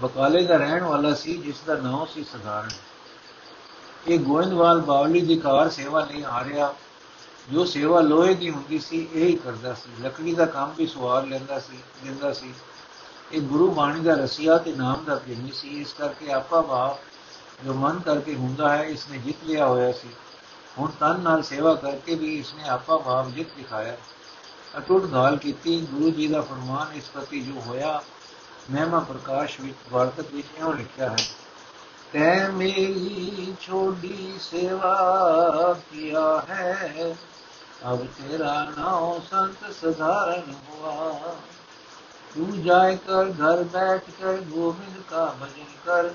ਬਕਾਲੇ 0.00 0.46
ਦਾ 0.46 0.56
ਰਹਿਣ 0.56 0.82
ਵਾਲਾ 0.82 1.14
ਸੀ, 1.14 1.36
ਜਿਸ 1.36 1.56
ਦਾ 1.66 1.74
ਨਾਮ 1.74 2.06
ਸੀ 2.06 2.24
ਸਧਾਰਨ। 2.24 2.68
ਇਹ 4.08 4.18
ਗੋਇੰਦਵਾਲ 4.18 4.80
ਬਾਵਲੀ 4.80 5.20
ਦੀ 5.20 5.36
ਕਾਰ 5.36 5.70
ਸੇਵਾ 5.70 6.04
ਲਈ 6.04 6.22
ਆ 6.22 6.44
ਰਿਹਾ, 6.44 6.74
ਜੋ 7.52 7.64
ਸੇਵਾ 7.64 8.00
ਲੋਹੇ 8.00 8.34
ਦੀ 8.34 8.50
ਹੁੰਦੀ 8.50 8.78
ਸੀ, 8.78 9.08
ਇਹ 9.14 9.26
ਹੀ 9.26 9.36
ਕਰਦਾ 9.36 9.74
ਸੀ। 9.74 10.02
ਲੱਕੜੀ 10.02 10.34
ਦਾ 10.34 10.46
ਕੰਮ 10.46 10.72
ਵੀ 10.78 10.86
ਸਵਾਰ 10.86 11.26
ਲੈਂਦਾ 11.26 11.58
ਸੀ, 11.58 11.78
ਦਿੰਦਾ 12.04 12.32
ਸੀ। 12.32 12.54
ਇਹ 13.32 13.40
ਗੁਰੂ 13.40 13.70
ਬਾਣੀ 13.70 14.00
ਦਾ 14.00 14.14
ਰਸੀਆ 14.14 14.58
ਤੇ 14.58 14.72
ਨਾਮ 14.72 15.04
ਦਾ 15.04 15.14
ਪ੍ਰੇਮੀ 15.14 15.52
ਸੀ। 15.52 15.68
ਇਸ 15.68 15.92
ਕਰਕੇ 15.92 16.32
ਆਪਾ 16.32 16.60
ਭਾਵ 16.60 16.96
ਜੋ 17.64 17.74
ਮਨ 17.74 18.00
ਕਰਕੇ 18.00 18.34
ਹੁੰਦਾ 18.34 18.76
ਹੈ, 18.76 18.82
ਇਸਨੇ 18.82 19.18
ਜਿੱਤ 19.18 19.36
ਲਿਆ 19.44 19.66
ਹੋਇਆ 19.66 19.92
ਸੀ। 19.92 20.08
ਹੁਣ 20.78 20.90
ਤਨ 21.00 21.20
ਨਾਲ 21.20 21.42
ਸੇਵਾ 21.42 21.74
ਕਰਕੇ 21.74 22.14
ਵੀ 22.14 22.38
ਇਸਨੇ 22.38 22.68
ਆਪਾ 22.68 22.96
ਭਾਵ 22.96 23.30
ਜਿੱਤ 23.30 23.48
ਦਿਖਾਇਆ। 23.56 23.96
ਅਟੁੱਟ 24.78 25.04
ਗਾਲ 25.04 25.36
ਕੀਤੀ। 25.36 25.80
ਗੁਰੂ 25.80 26.10
ਜੀ 26.10 26.28
ਦਾ 26.28 26.40
ਫਰਮਾਨ 26.40 26.92
ਇਸ 26.94 27.08
ਪ੍ਰਤੀ 27.08 27.40
ਜੋ 27.40 27.60
ਹੋਇਆ 27.60 28.02
ਮਹਿਮਾ 28.70 29.00
ਪ੍ਰਕਾਸ਼ 29.00 29.60
ਵਿੱਚ 29.60 29.76
ਵਾਰਤਕ 29.90 30.24
ਵਿੱਚ 30.32 30.46
ਇਉਂ 30.58 30.74
ਲਿਖਿਆ 30.74 31.08
ਹੈ। 31.08 31.16
ਤੈ 32.12 32.48
ਮੇਰੀ 32.48 33.56
ਛੋਡੀ 33.60 34.38
ਸੇਵਾ 34.40 35.80
ਕੀਆ 35.90 36.42
ਹੈ। 36.50 37.16
ਅਬ 37.92 38.06
ਤੇਰਾ 38.06 38.72
ਨਾਮ 38.78 39.20
ਸੰਤ 39.30 39.74
ਸਧਾਰਨ 39.74 40.54
ਹੁਆ। 40.54 41.36
ਤੂੰ 42.34 42.62
ਜਾਇ 42.62 42.96
ਕਰ, 42.96 43.24
ਘਰ 43.24 43.62
ਬੈਠ 43.62 44.02
ਕਰ, 44.20 44.36
ਗੋਬਿੰਦ 44.36 45.02
ਕਾ 45.10 45.34
ਭਜਨ 45.42 45.64
ਕਰ। 45.84 46.08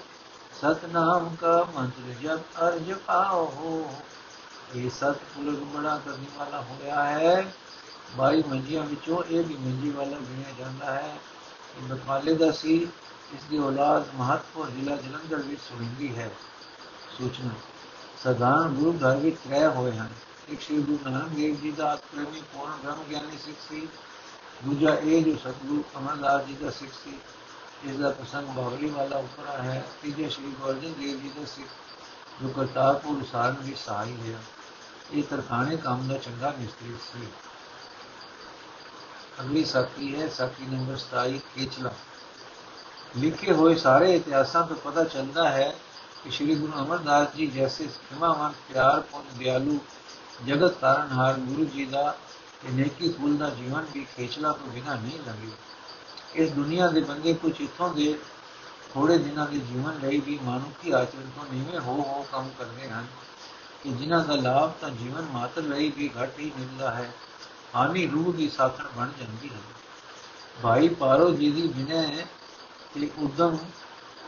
ਸਤਨਾਮ 0.61 1.35
ਕਾ 1.35 1.67
ਮੰਤਰ 1.75 2.13
ਜਪ 2.21 2.39
ਅਰਜ 2.67 2.93
ਪਾਓ। 2.93 3.93
ਇਹ 4.75 4.89
ਸਤਪੁਰਖ 4.89 5.59
ਬੜਾ 5.59 6.01
ਕਰਨੀ 6.05 6.25
ਵਾਲਾ 6.37 6.61
ਹੋਇਆ 6.61 7.05
ਹੈ। 7.05 7.53
ਬਾਈ 8.15 8.43
ਮੰਜੀਆਂ 8.47 8.83
ਵਿੱਚੋਂ 8.83 9.23
ਇਹ 9.23 9.43
ਵੀ 9.43 9.53
ਮੰਜੀ 9.53 9.89
ਵਾਲਾ 9.89 10.17
ਗਿਣਿਆ 10.17 10.51
ਜਾਂਦਾ 10.59 10.85
ਹੈ। 10.85 11.17
ਇਹ 11.77 11.87
ਬਖਾਲੇ 11.87 12.33
ਦਾ 12.33 12.51
ਸੀ, 12.51 12.73
ਇਸ 13.33 13.43
ਦੀ 13.49 13.57
ਔਲਾਦ 13.57 14.07
ਮਹਤਪੁਰ 14.15 14.69
ਜ਼ਿਲ੍ਹਾ 14.69 14.95
ਜਲੰਧਰ 14.95 15.37
ਵਿੱਚ 15.37 15.61
ਸੁਣਦੀ 15.61 16.15
ਹੈ। 16.17 16.29
ਸੂਚਨਾ 17.17 17.53
ਸਦਾਨ 18.23 18.73
ਗੁਰੂ 18.73 18.91
ਘਰ 18.99 19.15
ਵਿੱਚ 19.17 19.37
ਰਹਿ 19.49 19.67
ਹੋਏ 19.67 19.91
ਹਨ। 19.91 20.09
ਇੱਕ 20.49 20.61
ਸ਼੍ਰੀ 20.61 20.81
ਗੁਰੂ 20.81 21.09
ਨਾਨਕ 21.09 21.29
ਦੇਵ 21.29 21.55
ਜੀ 21.55 21.71
ਦਾ 21.71 21.95
ਪ੍ਰੇਮੀ 22.11 22.41
ਪੂਰਨ 22.53 22.71
ਬ੍ਰਹਮ 22.83 23.03
ਗਿਆਨੀ 23.09 23.37
ਸਿੱਖ 23.37 23.57
ਸੀ। 23.69 23.87
ਦੂਜਾ 24.65 24.95
ਇਹ 24.95 25.23
ਜੋ 25.23 25.35
ਸਤਿਗੁਰੂ 25.37 25.83
ਅਮਰਦਾਸ 25.97 26.45
ਜੀ 26.45 26.53
ਦਾ 26.53 26.69
ਸਿੱਖ 26.69 26.91
ਸੀ, 27.03 27.13
ਇਸ 27.85 27.95
ਦਾ 27.95 28.09
ਪ੍ਰਸੰਗ 28.09 28.47
ਬਾਵਲੀ 28.47 28.89
ਵਾਲਾ 28.89 29.17
ਉਪਰਾ 29.17 29.61
ਹੈ। 29.63 29.83
ਤੀਜੇ 30.01 30.29
ਸ਼੍ਰੀ 30.29 30.51
ਗੁਰੂ 30.51 30.71
ਅਰਜਨ 30.71 30.93
ਦੇਵ 30.93 31.21
ਜੀ 31.21 31.31
ਦਾ 31.39 31.45
ਸਿੱਖ, 31.45 31.67
ਜੋ 32.41 32.49
ਕਰਤਾਰਪੁਰ 32.49 33.23
ਸਾਰਨ 33.31 33.55
ਵਿੱਚ 33.63 33.77
ਸਹਾਈ 33.77 34.15
ਹੈ 34.27 34.37
ਇਹ 35.13 35.23
ਤਰਖਾਣੇ 35.23 35.77
ਕੰਮ 35.77 36.07
ਦਾ 36.07 36.17
ਚੰਗਾ 36.17 36.53
ਮਿਸਤਰੀ 36.59 36.95
ਸੀ। 37.03 37.27
ਅਗਲੀ 39.41 39.65
ਸਾਖੀ 39.65 40.15
ਹੈ, 40.15 40.27
ਸਾਖੀ 40.29 40.65
ਨੰਬਰ 40.65 40.97
27 40.97 41.39
ਕੇਚਲਾ 41.55 41.91
ਲਿਖੇ 43.17 43.53
ਹੋਏ 43.53 43.75
ਸਾਰੇ 43.75 44.15
ਇਤਿਹਾਸਾਂ 44.15 44.63
ਤੋਂ 44.67 44.75
ਪਤਾ 44.75 45.03
ਚੱਲਦਾ 45.03 45.49
ਹੈ 45.49 45.73
ਕਿ 46.23 46.29
ਸ਼੍ਰੀ 46.29 46.55
ਗੁਰੂ 46.55 46.73
ਅਮਰਦਾਸ 46.79 47.35
ਜੀ 47.35 47.47
ਜੈਸੇ 47.47 47.87
ਖਿਮਾਵੰਤ 47.87 48.55
ਪਿਆਰ, 48.73 48.99
ਪੁੰਨ, 49.01 49.23
ਦਿਆਲੂ, 49.37 49.79
ਜਗਤ 50.47 50.73
ਤਾਰਨਹਾਰ, 50.73 51.33
ਗੁਰੂ 51.33 51.65
ਜੀ 51.65 51.85
ਦਾ 51.85 52.15
ਤੇ 52.63 52.69
ਨੇਕੀ 52.69 53.09
ਫੁੱਲ 53.09 53.37
ਦਾ 53.37 53.49
ਜੀਵਨ 53.49 53.85
ਵੀ 53.93 54.05
ਖੇਚਲਾ 54.17 54.51
ਤੋਂ 54.51 54.67
ਬਿਨਾ 54.67 54.95
ਨਹੀਂ 54.95 55.19
ਲੰਘਿਆ 55.27 55.55
ਇਸ 56.35 56.51
ਦੁਨੀਆ 56.51 56.87
ਦੇ 56.87 57.01
ਬੰਦੇ 57.01 57.33
ਕੁਝ 57.33 57.61
ਇਥੋਂ 57.61 57.93
ਦੇ 57.93 58.17
ਥੋੜੇ 58.93 59.17
ਦਿਨਾਂ 59.17 59.47
ਦੇ 59.47 59.57
ਜੀਵਨ 59.57 59.99
ਲਈ 60.03 60.19
ਵੀ 60.19 60.39
ਮਾਨੁਖੀ 60.43 60.91
ਆਚਰਣ 60.91 61.29
ਤੋਂ 61.35 61.45
ਨੀਵੇਂ 61.53 61.79
ਹੋ 61.79 61.93
ਹੋ 61.93 62.25
ਕੰਮ 62.31 62.49
ਕਰਦੇ 62.59 62.89
ਹਨ 62.89 63.07
ਕਿ 63.83 63.91
ਜਿਨ੍ਹਾਂ 63.91 64.25
ਦਾ 64.25 64.35
ਲਾਭ 64.35 64.71
ਤਾਂ 64.81 64.89
ਜੀਵਨ 64.89 65.27
ਮਾਤਰ 65.31 65.61
ਲਈ 65.61 65.91
ਵੀ 65.97 66.09
ਘੱਟ 66.21 66.39
ਹੀ 66.39 66.51
ਮਿਲਦਾ 66.59 66.91
ਹੈ। 66.91 67.11
ਹਾਨੀ 67.75 68.07
ਰੂਹ 68.07 68.33
ਦੀ 68.33 68.49
ਸਾਖਣ 68.49 68.83
ਬਣ 68.97 69.09
ਜਾਂਦੀ 69.19 69.49
ਹੈ। 69.49 69.59
ਭਾਈ 70.63 70.87
ਪਾਰੋ 70.87 71.31
ਜੀ 71.31 71.51
ਦੀ 71.51 71.67
ਬਿਨੈ 71.67 72.25
ਤੇ 72.93 73.09
ਉਦਮ 73.17 73.57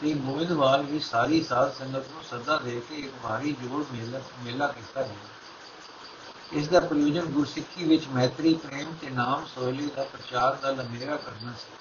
ਤੇ 0.02 0.14
ਗੋਇੰਦਵਾਲ 0.14 0.84
ਵੀ 0.84 1.00
ਸਾਰੀ 1.00 1.44
ਸਾਧ 1.44 1.74
ਸੰਗਤ 1.74 2.08
ਨੂੰ 2.12 2.24
ਸੱਦਾ 2.30 2.58
ਦੇ 2.58 2.82
ਕੇ 2.90 2.96
ਇੱਕ 2.96 3.12
ਭਾਰੀ 3.24 3.56
ਜੋੜ 3.62 3.86
ਮੇਲਾ 3.94 4.22
ਮੇਲਾ 4.44 4.68
ਕੀਤਾ 4.68 5.02
ਗਿਆ 5.02 5.34
ਇਸ 6.54 6.68
ਦਾ 6.68 6.80
ਪ੍ਰਯੋਜਨ 6.80 7.25
ਗੁਰਸਿੱਖੀ 7.25 7.84
ਵਿੱਚ 7.84 8.08
ਮੈਤਰੀ, 8.08 8.54
ਪ੍ਰੇਮ 8.54 8.94
ਤੇ 9.02 9.10
ਨਾਮ 9.10 9.46
ਸੋਹਲੀ 9.56 9.90
ਦਾ 9.96 10.04
ਪ੍ਰਚਾਰ 10.04 10.56
ਦਾ 10.56 10.72
ਲੰਮੇਰਾ 10.72 11.16
ਕਰਨਾ 11.16 11.52
ਸੀ। 11.52 11.78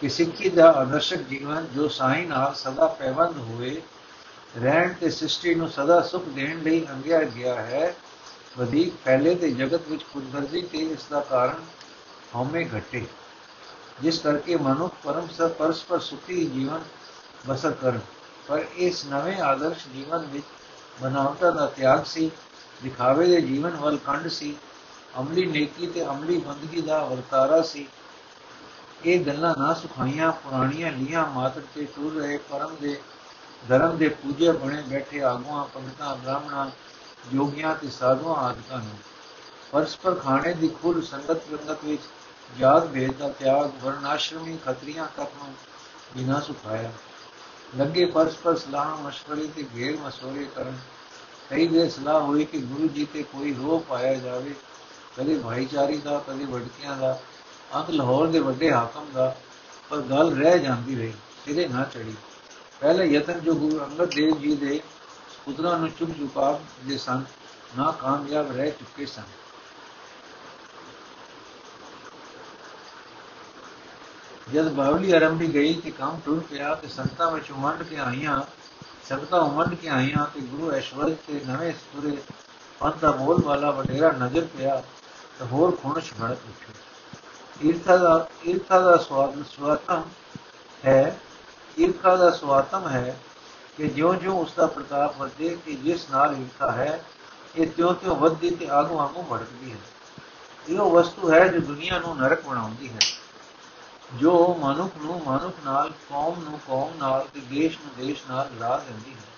ਕਿ 0.00 0.08
ਸਿੱਖੀ 0.08 0.48
ਦਾ 0.48 0.70
ਆਦਰਸ਼ਕ 0.70 1.16
ਜੀਵਨ 1.16 1.66
ਜੋ 1.74 1.88
ਸਾਈਂ 1.88 2.26
ਨਾਲ 2.26 2.54
ਸਦਾ 2.54 2.86
ਪੈਵੰਦ 2.86 3.38
ਹੋਏ 3.38 3.82
ਰਹਿਣ 4.58 4.92
ਤੇ 4.92 5.10
ਸ੍ਰਿਸ਼ਟੀ 5.10 5.54
ਨੂੰ 5.54 5.68
ਸਦਾ 5.68 6.00
ਸੁਖ 6.00 6.24
ਦੇਣ 6.24 6.62
ਲਈ 6.62 6.86
ਅੰਗਿਆ 6.90 7.22
ਗਿਆ 7.22 7.54
ਹੈ 7.54 7.96
ਵਧੇਕ 8.58 8.92
ਫੈਲੇ 9.04 9.34
ਤੇ 9.34 9.50
ਜਗਤ 9.50 9.88
ਵਿੱਚ 9.88 10.02
ਖੁਦਗਰਜ਼ੀ 10.12 10.62
ਤੇ 10.62 10.78
ਇਸ 10.78 11.06
ਦਾ 11.10 11.20
ਕਾਰਨ 11.20 11.64
ਹਉਮੈ 12.34 12.64
ਘਟੇ। 12.78 13.06
ਜਿਸ 14.02 14.18
ਕਰਕੇ 14.18 14.56
ਮਨੁੱਖ 14.56 14.94
ਪਰਮ 15.04 15.28
ਸਰ 15.28 15.48
ਪਰਸਪਰ 15.48 16.00
ਸੁਖੀ 16.00 16.44
ਜੀਵਨ 16.46 16.80
ਬਸਰ 17.48 17.70
ਕਰਨ। 17.70 18.00
ਪਰ 18.48 18.64
ਇਸ 18.76 19.04
ਨਵੇਂ 19.06 19.40
ਆਦਰਸ਼ 19.40 19.88
ਜੀਵਨ 19.88 20.26
ਵਿੱਚ 20.26 20.44
ਬਨਾਵਤਾ 21.02 21.50
ਦਾ 21.50 21.66
ਤਿਆਗ 21.66 22.04
ਸੀ, 22.04 22.30
ਦਿਖਾਵੇ 22.82 23.26
ਦੇ 23.26 23.40
ਜੀਵਨ 23.40 23.76
ਵੱਲ 23.76 23.96
ਕੰਡ 23.96 24.28
ਸੀ, 24.28 24.56
ਅਮਲੀ 25.20 25.46
ਨੇਕੀ 25.46 25.86
ਤੇ 25.86 26.06
ਅਮਲੀ 26.06 26.38
ਬੰਦਗੀ 26.38 26.80
ਦਾ 26.80 27.04
ਵਰਤਾਰਾ 27.04 27.62
ਸੀ। 27.62 27.86
ਇਹ 29.04 29.24
ਗੱਲਾਂ 29.24 29.54
ਨਾ 29.58 29.74
ਸੁਖਾਈਆਂ, 29.74 30.32
ਪੁਰਾਣੀਆਂ 30.32 30.92
ਲੀਆਂ 30.92 31.26
ਮਾਤਰ 31.26 31.62
ਤੇ 31.74 31.84
ਟੁਰ 31.84 32.12
ਰਹੇ 32.12 32.36
ਪਰਮ 32.50 32.76
ਦੇ 32.80 33.00
ਧਰਮ 33.68 33.96
ਦੇ 33.96 34.08
ਪੂਜੇ 34.08 34.52
ਬਣੇ 34.52 34.82
ਬੈਠੇ 34.82 35.22
ਆਗੂਆਂ, 35.22 35.64
ਪੰਡਤਾਂ, 35.64 36.16
ਬ੍ਰਾਹਮਣਾਂ 36.16 36.70
ਯੋਗੀਆਂ 37.34 37.74
ਤੇ 37.74 37.90
ਸਾਧੂਆਂ 37.90 38.34
ਆਦਿਕਾਂ 38.34 38.78
ਨੂੰ 38.78 38.98
ਪਰਸਪਰ 39.72 40.14
ਖਾਣੇ 40.14 40.52
ਦੀ 40.54 40.68
ਖੁੱਲ 40.68 41.02
ਸੰਗਤ 41.02 41.52
ਰੰਗਤ 41.52 41.84
ਵਿੱਚ 41.84 42.02
ਜਾਤ 42.58 42.86
ਭੇਦ 42.86 43.12
ਦਾ 43.12 43.28
ਤਿਆਗ 43.28 43.70
ਵਰਨਾਸ਼ਰਮੀ 43.82 44.56
ਖਤਰੀਆਂ 44.66 45.06
ਤੱਕ 45.16 45.30
ਨੂੰ 45.38 45.54
ਬਿਨਾ 46.16 46.40
ਸੁਖਾਇਆ। 46.40 46.92
ਲੱਗੇ 47.76 48.04
ਪਰਸਪਰ 48.04 48.56
ਸਲਾਹ 48.56 48.96
ਮਸ਼ਵਰੇ 48.96 49.46
ਤੇ 49.46 49.64
ਘੇਰ 49.76 49.96
ਮਸੋਰੇ 49.96 50.46
ਕਰਨ। 50.56 50.78
ਕਈ 51.50 51.66
ਵੇ 51.66 51.88
ਸਲਾਹ 51.88 52.20
ਹੋਈ 52.20 52.44
ਕਿ 52.44 52.58
ਗੁਰੂ 52.58 52.88
ਜੀ 52.88 53.04
ਤੇ 53.04 53.22
ਕੋਈ 53.22 53.54
ਰੋਹ 53.54 53.80
ਪਾਇਆ 53.80 54.14
ਜਾਵੇ। 54.14 54.54
ਕਦੇ 55.16 55.38
ਭਾਈਚਾਰੀ 55.38 55.96
ਦਾ, 55.96 56.18
ਕਦੇ 56.18 56.44
ਵਡਕਿਆਂ 56.44 56.96
ਦਾ 56.96 57.18
ਅੰਤ 57.74 57.90
ਲਾਹੌਰ 57.90 58.26
ਦੇ 58.26 58.38
ਵੱਡੇ 58.38 58.72
ਹਾਕਮ 58.72 59.06
ਦਾ, 59.14 59.34
ਪਰ 59.90 60.00
ਗੱਲ 60.00 60.34
ਰਹਿ 60.36 60.58
ਜਾਂਦੀ 60.58 60.96
ਰਹੀ, 60.96 61.12
ਸਿਰੇ 61.44 61.68
ਨਾ 61.68 61.84
ਚੜੀ 61.84 62.14
ਪਹਿਲੇ 62.80 63.06
ਯਤਨ 63.06 63.40
ਜੋ 63.40 63.54
ਗੁਰੂ 63.54 63.84
ਅੰਗਦ 63.84 64.14
ਦੇਵ 64.14 64.38
ਜੀ 64.38 64.54
ਦੇ 64.56 64.80
ਪੁੱਤਰਾਂ 65.44 65.78
ਨੂੰ 65.78 65.90
ਚੁੱਪ 65.90 66.10
ਚੁਪਾ 66.18 66.58
ਦੇ 66.84 66.98
ਸਨ 66.98 67.24
ਨਾ 67.76 67.90
ਕਾਮਯਾਬ 68.00 68.56
ਰਹਿ 68.56 68.70
ਚੁੱਕੇ 68.70 69.06
ਸਨ। 69.06 69.22
ਜਦ 74.52 74.68
ਬਾਵਲੀ 74.68 75.12
ਆਰੰਭੀ 75.12 75.46
ਗਈ 75.54 75.74
ਕਿ 75.74 75.90
ਕੰਮ 75.90 76.20
ਟੁਰ 76.24 76.40
ਪਿਆ 76.50 76.74
ਤੇ 76.74 76.88
ਸੰਤਾਂ 76.88 77.30
ਵਿੱਚ 77.30 77.50
ਉਮੰਡ 77.50 77.82
ਕੇ 77.82 77.96
ਆਈਆਂ, 77.96 78.40
ਸੰਗਤਾਂ 79.08 79.40
ਉਮੰਡ 79.40 79.74
ਕੇ 79.74 79.88
ਆਈਆਂ 79.88 80.26
ਤੇ 80.34 80.40
ਗੁਰੂ 80.40 80.70
ਐਸ਼ਵਰ 80.72 81.14
ਤੇ 81.26 81.40
ਨਵੇਂ 81.46 81.72
ਸੁਰੇ 81.72 82.16
ਪੰਥ 82.80 82.96
ਦਾ 82.96 83.10
ਬੋਲ 83.10 83.42
ਵਾਲਾ 83.42 83.70
ਵਡੇਰਾ 83.70 84.10
ਨਜ਼ਰ 84.12 84.46
ਪਿਆ 84.58 84.82
ਤਾਂ 85.38 85.46
ਹੋਰ 85.46 85.76
ਖੁਣਸ਼ 85.82 86.12
ਭੜਕ 86.14 86.46
ਉੱਠੀ। 86.48 87.68
ਈਰਖਾ 87.68 87.96
ਦਾ 87.96 88.28
ਈਰਖਾ 88.46 88.78
ਦਾ 88.80 88.96
ਸਵਾਦ 88.96 89.42
ਸਵਾਤਮ 89.50 90.02
ਹੈ, 90.86 91.16
ਈਰਖਾ 91.80 92.16
ਦਾ 92.16 92.30
ਸਵਾਤਮ 92.30 92.88
ਹੈ 92.88 93.16
ਕਿ 93.76 93.88
ਜਿਉਂ-ਜਿਉਂ 93.88 94.38
ਉਸ 94.38 94.52
ਦਾ 94.54 94.66
ਪ੍ਰਤਾਪ 94.66 95.18
ਵਧੇ 95.18 95.58
ਕਿ 95.66 95.74
ਜਿਸ 95.74 96.10
ਨਾਲ 96.10 96.36
ਈਰਖਾ 96.40 96.72
ਹੈ, 96.72 97.04
ਇਹ 97.56 97.66
ਤਿਉਂ-ਤਿਉਂ 97.66 98.16
ਵੱਧਦੀ 98.16 98.50
ਤੇ 98.50 98.68
ਆਗੂ 98.68 98.98
ਆਗੂ 98.98 99.22
ਭੜਕਦੀ 99.22 99.72
ਹੈ। 99.72 99.76
ਇਹ 100.68 100.78
ਉਹ 100.78 100.90
ਵਸਤੂ 100.90 101.32
ਹੈ 101.32 101.48
ਜੋ 101.48 101.60
ਦੁਨੀਆ 101.60 101.98
ਨੂੰ 101.98 102.16
ਨਰਕ 102.16 102.42
ਬਣਾਉਂਦੀ 102.42 102.88
ਹੈ। 102.88 102.98
ਜੋ 104.14 104.54
ਮਨੁੱਖ 104.54 104.92
ਨੂੰ 104.98 105.22
ਮਨੁੱਖ 105.26 105.56
ਨਾਲ, 105.64 105.90
ਕੌਮ 105.90 106.44
ਨੂੰ 106.44 106.60
ਕੌਮ 106.66 106.92
ਨਾਲ 106.98 107.28
ਤੇ 107.34 107.40
ਦੇਸ਼ 107.40 107.78
ਨੂੰ 107.78 108.06
ਦੇਸ਼ 108.06 108.22
ਨਾਲ 108.28 108.48
ਲੜਾ 108.56 108.84
ਦਿੰਦੀ 108.88 109.12
ਹੈ। 109.12 109.32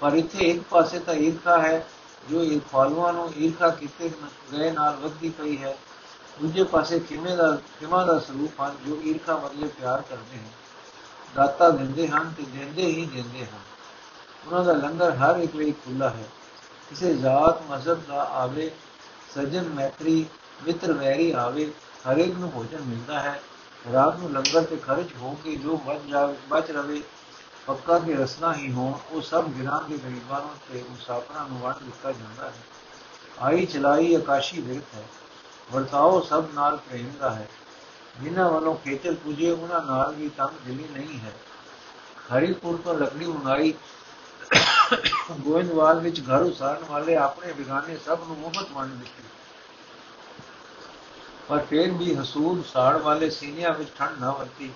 ਪਰ 0.00 0.12
ਇੱਥੇ 0.12 0.38
ਇੱਕ 0.38 0.62
ਪਾਸੇ 0.62 0.98
ਤਾਂ 0.98 1.14
ਈਰਖਾ 1.14 1.62
ਹੈ, 1.62 1.86
ਜੋ 2.30 2.42
ਇਹ 2.44 2.60
ਫਾਲੂਆਂ 2.72 3.12
ਨੂੰ 3.12 3.32
ਈਰਖਾ 3.38 3.68
ਕੀਤੇ 3.68 4.10
ਗਏ 4.52 4.70
ਨਾਲ 4.70 4.96
ਵੱਧਦੀ 4.96 5.28
ਪਈ 5.28 5.56
ਹੈ। 5.56 5.78
ਦੂਜੇ 6.40 6.64
ਪਾਸੇ 6.64 7.00
ਕਿਵੇਂ 7.00 7.36
ਦਾ 7.36 7.58
ਕਿਵੇਂ 7.80 8.06
ਦਾ 8.06 8.18
ਸਰੂਪ 8.18 8.60
ਹਨ 8.60 8.76
ਜੋ 8.86 9.00
ਈਰਖਾ 9.02 9.36
ਬਦਲੇ 9.36 9.68
ਪਿਆਰ 9.68 10.02
ਕਰਦੇ 10.02 10.36
ਹਨ। 10.36 10.61
ਦਾਤਾ 11.34 11.70
ਦਿੰਦੇ 11.70 12.08
ਹਨ 12.08 12.34
ਤੇ 12.36 12.42
ਦਿੰਦੇ 12.42 12.86
ਹੀ 12.86 13.06
ਦਿੰਦੇ 13.06 13.46
ਹਨ। 13.46 13.60
ਉਹਨਾਂ 14.46 14.64
ਦਾ 14.64 14.72
ਲੰਗਰ 14.72 15.16
ਹਰ 15.16 15.36
ਇੱਕ 15.36 15.56
ਲਈ 15.56 15.72
ਖੁੱਲਾ 15.72 16.10
ਹੈ। 16.10 16.28
ਕਿਸੇ 16.90 17.14
ਜਾਤ 17.14 17.62
ਮਜ਼ਹਬ 17.70 18.02
ਦਾ 18.08 18.24
ਆਵੇ, 18.24 18.70
ਸਜਣ 19.34 19.62
ਮੈਤਰੀ, 19.62 20.26
ਮਿੱਤਰ 20.66 20.92
ਵੈਰੀ 20.92 21.32
ਆਵੇ, 21.32 21.72
ਹਰੇਕ 22.12 22.34
ਨੂੰ 22.34 22.50
ਭੋਜਨ 22.50 22.80
ਮਿਲਦਾ 22.80 23.20
ਹੈ। 23.20 23.42
ਰਾਤ 23.92 24.18
ਨੂੰ 24.18 24.32
ਲੰਗਰ 24.32 24.64
ਤੇ 24.64 24.76
ਖਰਚ 24.76 25.06
ਹੋ 25.20 25.38
ਕੇ 25.44 25.56
ਜੋ 25.56 25.76
ਬਚ 25.76 26.10
ਜਾਵੇ 26.10 26.36
ਬਚ 26.48 26.70
ਰਵੇ, 26.70 27.02
ਪੱਕਾ 27.66 27.98
ਕੇ 27.98 28.14
ਰਸਨਾ 28.14 28.54
ਹੀ 28.54 28.72
ਹੋ 28.72 29.00
ਉਹ 29.10 29.22
ਸਭ 29.22 29.44
ਗਿਰਾਂ 29.44 29.82
ਦੇ 29.88 29.98
ਗਰੀਬਾਂ 29.98 30.40
ਨੂੰ 30.40 30.50
ਤੇ 30.72 30.84
ਮੁਸਾਫਰਾਂ 30.90 31.48
ਨੂੰ 31.48 31.60
ਵੰਡ 31.60 31.82
ਦਿੱਤਾ 31.82 32.12
ਜਾਂਦਾ 32.12 32.50
ਹੈ। 32.50 32.54
ਆਈ 33.40 33.66
ਚਲਾਈ 33.66 34.14
ਆਕਾਸ਼ੀ 34.14 34.60
ਵਿਰਤ 34.60 34.94
ਹੈ। 34.94 35.04
ਵਰਤਾਓ 35.72 36.20
ਸਭ 36.20 36.44
ਨਾਲ 36.54 36.76
ਪ੍ਰੇਮ 36.76 37.10
ਦਾ 37.20 37.34
ਹੈ। 37.34 37.48
ਜਿਨ੍ਹਾਂ 38.20 38.50
ਵੱਲੋਂ 38.50 38.74
ਖੇਚਲ 38.74 39.14
ਪੁਜੇ, 39.14 39.50
ਉਹਨਾਂ 39.50 39.82
ਨਾਲ 39.82 40.12
ਵੀ 40.12 40.28
ਤੰਗ 40.28 40.66
ਦਿਲੀ 40.66 40.88
ਨਹੀਂ 40.92 41.18
ਹੈ। 41.20 41.32
ਹਰੀਪੁਰ 42.32 42.78
ਤੋਂ 42.84 42.94
ਲੱਕੜੀ 42.94 43.26
ਮੰਗਾਈ 43.26 43.74
ਗੋਇੰਦਵਾਲ 45.40 46.00
ਵਿੱਚ 46.00 46.20
ਘਰ 46.20 46.42
ਉਸਾਰਨ 46.42 46.84
ਵਾਲੇ 46.84 47.16
ਆਪਣੇ 47.16 47.52
ਬਿਗਾਨੇ 47.52 47.96
ਸਭ 47.96 48.18
ਨੂੰ 48.26 48.36
ਮੁਫਤ 48.36 48.70
ਵੰਡ 48.72 48.92
ਦਿੱਤੀ। 48.92 49.22
ਪਰ 51.48 51.58
ਫੇਰ 51.58 51.90
ਵੀ 51.90 52.14
ਹਸੂਦ 52.14 52.64
ਸਾੜ 52.64 52.96
ਵਾਲੇ 52.96 53.30
ਸੀਨਿਆਂ 53.30 53.72
ਵਿੱਚ 53.74 53.90
ਠੰਡ 53.98 54.20
ਨਾ 54.20 54.30
ਵਰਤੀ। 54.30 54.70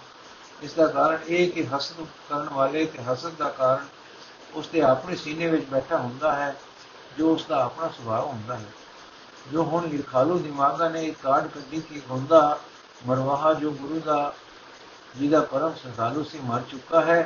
ਇਸ 0.62 0.73
ਦਾ 0.73 0.87
ਕਾਰਨ 0.87 1.19
ਇਹ 1.28 1.50
ਕਿ 1.52 1.66
ਹਸਦ 1.66 2.07
ਕਰਨ 2.28 2.49
ਵਾਲੇ 2.49 2.85
ਤੇ 2.87 3.02
ਹਸਦ 3.02 3.33
ਦਾ 3.38 3.49
ਕਾਰਨ 3.49 3.87
ਉਸ 4.55 4.69
ਦੇ 4.69 4.83
ਆਪਣੇ 4.83 5.16
ਸੀਨੇ 5.16 5.47
ਵਿੱਚ 5.47 5.64
ਬੈਠਾ 5.64 5.97
ਹੁੰਦਾ 5.97 6.35
ਹੈ, 6.37 6.57
ਜੋ 7.19 7.35
ਉਸ 7.35 7.45
ਦਾ 7.45 7.64
ਆਪਣਾ 7.64 7.88
ਸੁਭਾਅ 7.88 8.21
ਹੁੰਦਾ 8.21 8.57
ਹੈ। 8.57 8.73
ਜੋ 9.52 9.64
ਹੁਣ 9.64 9.88
ਲਿਖਾਲੂ 9.88 10.38
ਦਿਮਾਗਾ 10.38 10.88
ਨੇ 10.88 11.05
ਇੱਕ 11.05 11.19
ਕਾਰਡ 11.23 11.47
ਕੱਢੀ 11.47 11.81
ਕਿ 11.81 12.00
ਗੁੰਦਾ 12.00 12.59
ਮਰਵਾਹਾ 13.03 13.53
ਜੋ 13.55 13.71
ਗੁਰੂ 13.73 14.00
ਦਾ 14.00 14.35
ਜਿਹਦਾ 15.17 15.41
ਪਰਮ 15.43 15.75
ਸੰਸਾਲੂ 15.83 16.23
ਸੀ 16.25 16.38
ਮਰ 16.45 16.62
ਚੁੱਕਾ 16.71 17.00
ਹੈ 17.00 17.21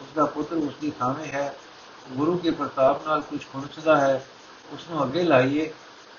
ਉਸ 0.00 0.14
ਦਾ 0.14 0.24
ਪੁੱਤਰ 0.24 0.56
ਉਸ 0.56 0.74
ਦੀ 0.80 0.90
ਥਾਵੇਂ 0.98 1.26
ਹੈ 1.26 1.54
ਗੁਰੂ 2.08 2.36
ਕੇ 2.38 2.50
ਪ੍ਰਤਾਪ 2.50 3.06
ਨਾਲ 3.06 3.20
ਕੁਝ 3.20 3.40
ਖੁੰਚਦਾ 3.52 3.96
ਹੈ 3.96 4.24
ਉਸ 4.72 4.88
ਨੂੰ 4.90 5.02
ਅੱਗੇ 5.04 5.22
ਲਾਈਏ 5.22 5.66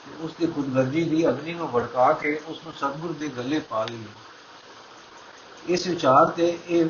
ਤੇ 0.05 0.23
ਉਸ 0.23 0.31
ਦੀ 0.39 0.47
ਖੁਦਗਰਜੀ 0.47 1.03
ਦੀ 1.03 1.27
ਅਗਨੀ 1.29 1.53
ਨੂੰ 1.53 1.69
ਭੜਕਾ 1.71 2.11
ਕੇ 2.13 2.39
ਉਸ 2.47 2.59
ਨੂੰ 2.65 2.73
ਸਤਗੁਰ 2.73 3.13
ਦੇ 3.13 3.27
ਗੱਲੇ 3.27 3.59
ਪਾ 3.59 3.83
ਲਈਏ 3.85 5.73
ਇਸ 5.73 5.87
ਵਿਚਾਰ 5.87 6.31
ਤੇ 6.31 6.57
ਇਹ 6.69 6.85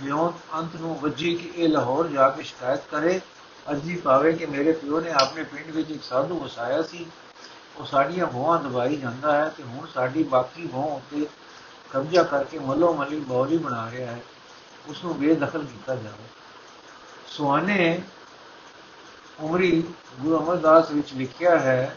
ਵਿਉਂ 0.00 0.30
ਅੰਤ 0.54 0.76
ਨੂੰ 0.76 0.98
ਵੱਜੀ 0.98 1.34
ਕਿ 1.34 1.50
ਇਹ 1.56 1.68
ਲਾਹੌਰ 1.68 2.08
ਜਾ 2.08 2.28
ਕੇ 2.28 2.42
ਸ਼ਿਕਾਇਤ 2.42 2.82
ਕਰੇ 2.90 3.20
ਅਰਜੀ 3.66 3.96
ਪਾਵੇ 3.96 4.32
ਕਿ 4.32 4.46
ਮੇਰੇ 4.46 4.72
ਪਿਓ 4.72 5.00
ਨੇ 5.00 5.10
ਆਪਣੇ 5.12 5.42
ਪਿੰਡ 5.44 5.70
ਵਿੱਚ 5.70 5.90
ਇੱਕ 5.90 6.02
ਸਾਧੂ 6.02 6.38
ਵਸਾਇਆ 6.38 6.82
ਸੀ 6.82 7.06
ਉਹ 7.76 7.86
ਸਾਡੀਆਂ 7.86 8.26
ਭੋਆਂ 8.26 8.58
ਦਵਾਈ 8.58 8.96
ਜਾਂਦਾ 8.96 9.32
ਹੈ 9.32 9.48
ਤੇ 9.48 9.62
ਹੁਣ 9.62 9.86
ਸਾਡੀ 9.94 10.22
ਬਾਕੀ 10.24 10.66
ਭੋਂ 10.66 10.90
ਉੱਤੇ 10.90 11.26
ਕਬਜ਼ਾ 11.96 12.22
ਕਰਕੇ 12.22 12.58
ਮੱਲੋ 12.58 12.92
ਮੱਲੀ 12.92 13.20
ਬੌਲੀ 13.20 13.58
ਬਣਾ 13.58 13.90
ਰਿਹਾ 13.90 14.12
ਹੈ 14.12 14.20
ਉਸ 14.88 15.04
ਨੂੰ 15.04 15.18
ਬੇਦਖਲ 15.18 15.64
ਕੀਤਾ 15.64 15.94
ਜਾਵੇ। 15.94 16.24
ਸੁਹਾਨੇ 17.26 18.02
ਉਮਰੀ 19.40 19.84
ਗੁਰੂ 20.20 20.38
ਅਮਰਦਾਸ 20.38 20.90
ਵਿੱਚ 20.90 21.14
ਲਿਖਿਆ 21.14 21.58
ਹੈ 21.58 21.96